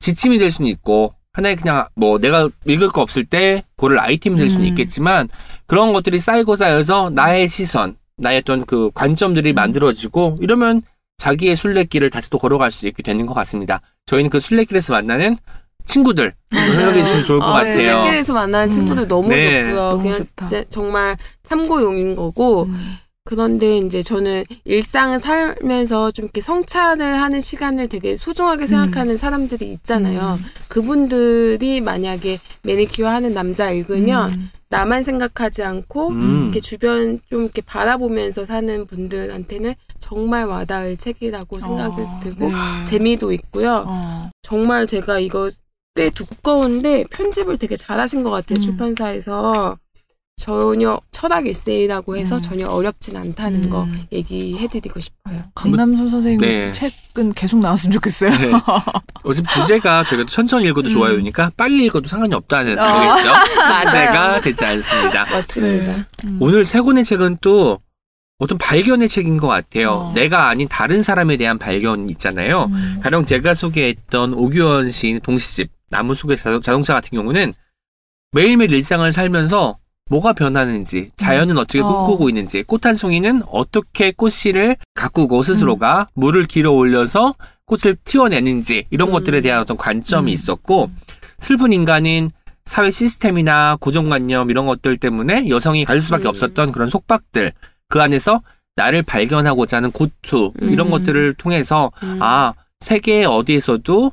[0.00, 4.48] 지침이 될 수는 있고 하나의 그냥 뭐 내가 읽을 거 없을 때 고를 아이템이 될
[4.48, 4.68] 수는 음.
[4.70, 5.28] 있겠지만
[5.66, 9.54] 그런 것들이 쌓이고 쌓여서 나의 시선, 나의 어떤 그 관점들이 음.
[9.54, 10.80] 만들어지고 이러면
[11.18, 13.80] 자기의 순례길을 다시 또 걸어갈 수 있게 되는 것 같습니다.
[14.06, 15.36] 저희는 그 순례길에서 만나는
[15.84, 18.04] 친구들 생각해 주시면 좋을 것 아, 같아요.
[18.04, 18.70] 길에서 만나는 음.
[18.70, 19.62] 친구들 너무 네.
[19.62, 19.80] 좋고요.
[19.90, 20.64] 너무 그냥 좋다.
[20.70, 22.96] 정말 참고용인 거고 음.
[23.26, 30.38] 그런데 이제 저는 일상을 살면서 좀 이렇게 성찰을 하는 시간을 되게 소중하게 생각하는 사람들이 있잖아요.
[30.38, 30.44] 음.
[30.68, 34.50] 그분들이 만약에 매니큐어 하는 남자 읽으면 음.
[34.68, 36.42] 나만 생각하지 않고 음.
[36.44, 42.54] 이렇게 주변 좀 이렇게 바라보면서 사는 분들한테는 정말 와닿을 책이라고 생각을 어, 들고 네.
[42.84, 43.84] 재미도 있고요.
[43.88, 44.30] 어.
[44.42, 45.50] 정말 제가 이거
[45.96, 48.58] 꽤 두꺼운데 편집을 되게 잘하신 것 같아요.
[48.58, 48.60] 음.
[48.60, 49.78] 출판사에서
[50.46, 52.40] 전혀 철학 에세이라고 해서 음.
[52.42, 53.70] 전혀 어렵진 않다는 음.
[53.70, 55.42] 거 얘기해드리고 싶어요.
[55.54, 56.72] 강남수 선생님 네.
[56.72, 58.30] 책은 계속 나왔으면 좋겠어요.
[58.30, 58.52] 네.
[59.24, 60.92] 어차피 주제가 저희가 천천히 읽어도 음.
[60.92, 62.82] 좋아요니까 빨리 읽어도 상관이 없다는 어.
[62.84, 63.28] 거겠죠.
[63.58, 63.82] 맞아요.
[63.84, 65.24] 문제가 되지 않습니다.
[65.30, 66.06] 멋집니다.
[66.24, 66.36] 음.
[66.38, 67.80] 오늘 세 권의 책은 또
[68.38, 69.90] 어떤 발견의 책인 것 같아요.
[69.92, 70.12] 어.
[70.14, 72.64] 내가 아닌 다른 사람에 대한 발견 있잖아요.
[72.70, 73.00] 음.
[73.02, 77.54] 가령 제가 소개했던 오규원 시인 동시집 나무 속의 자- 자동차 같은 경우는
[78.32, 79.78] 매일매일 일상을 살면서
[80.08, 81.86] 뭐가 변하는지, 자연은 어떻게 어.
[81.86, 87.34] 꿈꾸고 있는지, 꽃 한 송이는 어떻게 꽃씨를 가꾸고 스스로가 물을 길어 올려서
[87.66, 89.12] 꽃을 튀어내는지 이런 음.
[89.12, 90.32] 것들에 대한 어떤 관점이 음.
[90.32, 90.90] 있었고
[91.40, 92.30] 슬픈 인간은
[92.64, 96.30] 사회 시스템이나 고정관념 이런 것들 때문에 여성이 가질 수밖에 음.
[96.30, 97.52] 없었던 그런 속박들
[97.88, 98.42] 그 안에서
[98.76, 100.90] 나를 발견하고자 하는 고투 이런 음.
[100.92, 102.18] 것들을 통해서 음.
[102.20, 104.12] 아 세계 어디에서도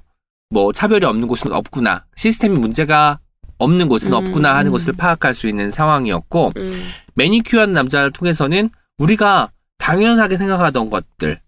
[0.50, 3.20] 뭐 차별이 없는 곳은 없구나 시스템이 문제가
[3.64, 4.18] 없는 곳은 음.
[4.18, 4.72] 없구나 하는 음.
[4.72, 6.90] 것을 파악할 수 있는 상황이었고 음.
[7.16, 11.40] 매니큐어한 남자를 통해서는 우리가 당연하게 생각하던 것들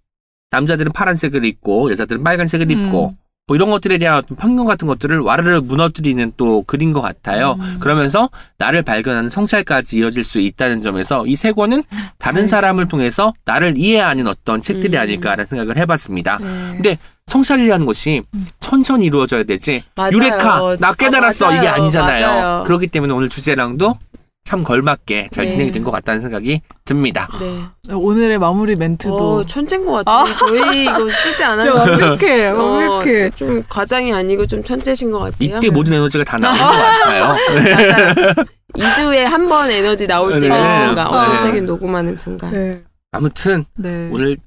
[0.51, 2.83] 남자들은 파란색을 입고 여자들은 빨간색을 음.
[2.85, 3.15] 입고
[3.47, 7.55] 뭐 이런 것들에 대한 어떤 편견 같은 것들을 와르르 무너뜨리는 또 글인 것 같아요.
[7.59, 7.77] 음.
[7.79, 11.83] 그러면서 나를 발견하는 성찰까지 이어질 수 있다는 점에서 이 세 권은
[12.17, 12.47] 다른.
[12.47, 15.01] 사람을 통해서 나를 이해하는 어떤 책들이 음.
[15.01, 16.37] 아닐까라는 생각을 해봤습니다.
[16.39, 16.45] 네.
[16.73, 16.97] 근데
[17.27, 18.47] 성찰이라는 것이 음.
[18.59, 20.11] 천천히 이루어져야 되지 맞아요.
[20.13, 21.55] 유레카 나 깨달았어 아.
[21.57, 22.27] 이게 아니잖아요.
[22.27, 22.63] 맞아요.
[22.65, 23.95] 그렇기 때문에 오늘 주제랑도
[24.43, 25.49] 참 걸맞게 잘 네.
[25.51, 27.27] 진행이 된 것 같다는 생각이 듭니다.
[27.39, 27.95] 네.
[27.95, 30.25] 오늘의 마무리 멘트도 어, 천재인 것 같아요.
[30.37, 31.73] 저희 이거 쓰지 저 않아요.
[31.73, 33.29] 완벽해, 어, 완벽해.
[33.31, 35.35] 좀 과장이 아니고 좀 천재신 것 같아요.
[35.39, 37.35] 이때 모든 에너지가 다 나온 것 같아요.
[37.59, 37.73] 네.
[37.73, 38.33] 맞아요.
[38.75, 40.75] 2주에 한 번 에너지 나올 때가 네.
[40.83, 41.09] 있는가.
[41.09, 41.39] 어떤 네.
[41.39, 42.51] 책은 녹음하는 순간.
[42.51, 42.83] 네.
[43.13, 44.09] 아무튼 네.
[44.11, 44.37] 오늘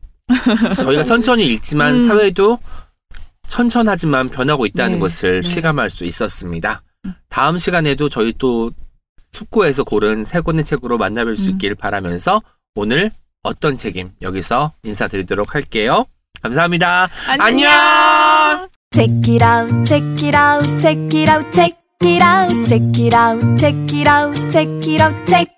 [0.74, 2.06] 저희가 천천히 읽지만 음.
[2.06, 2.58] 사회도
[3.48, 5.00] 천천하지만 변하고 있다는 네.
[5.00, 5.48] 것을 네.
[5.48, 6.82] 실감할 수 있었습니다.
[7.28, 8.70] 다음 시간에도 저희 또
[9.32, 11.50] 숙고해서 고른 세 권의 책으로 만나뵐 수 음.
[11.52, 12.42] 있기를 바라면서
[12.74, 13.10] 오늘
[13.42, 16.04] 어떤 책임 여기서 인사드리도록 할게요.
[16.42, 17.08] 감사합니다.
[17.26, 17.46] 안녕.
[17.46, 18.68] 안녕.
[18.90, 23.58] Check it out, check it out, check it out, check it out, check it out,
[23.58, 25.57] check it out, check it out, check.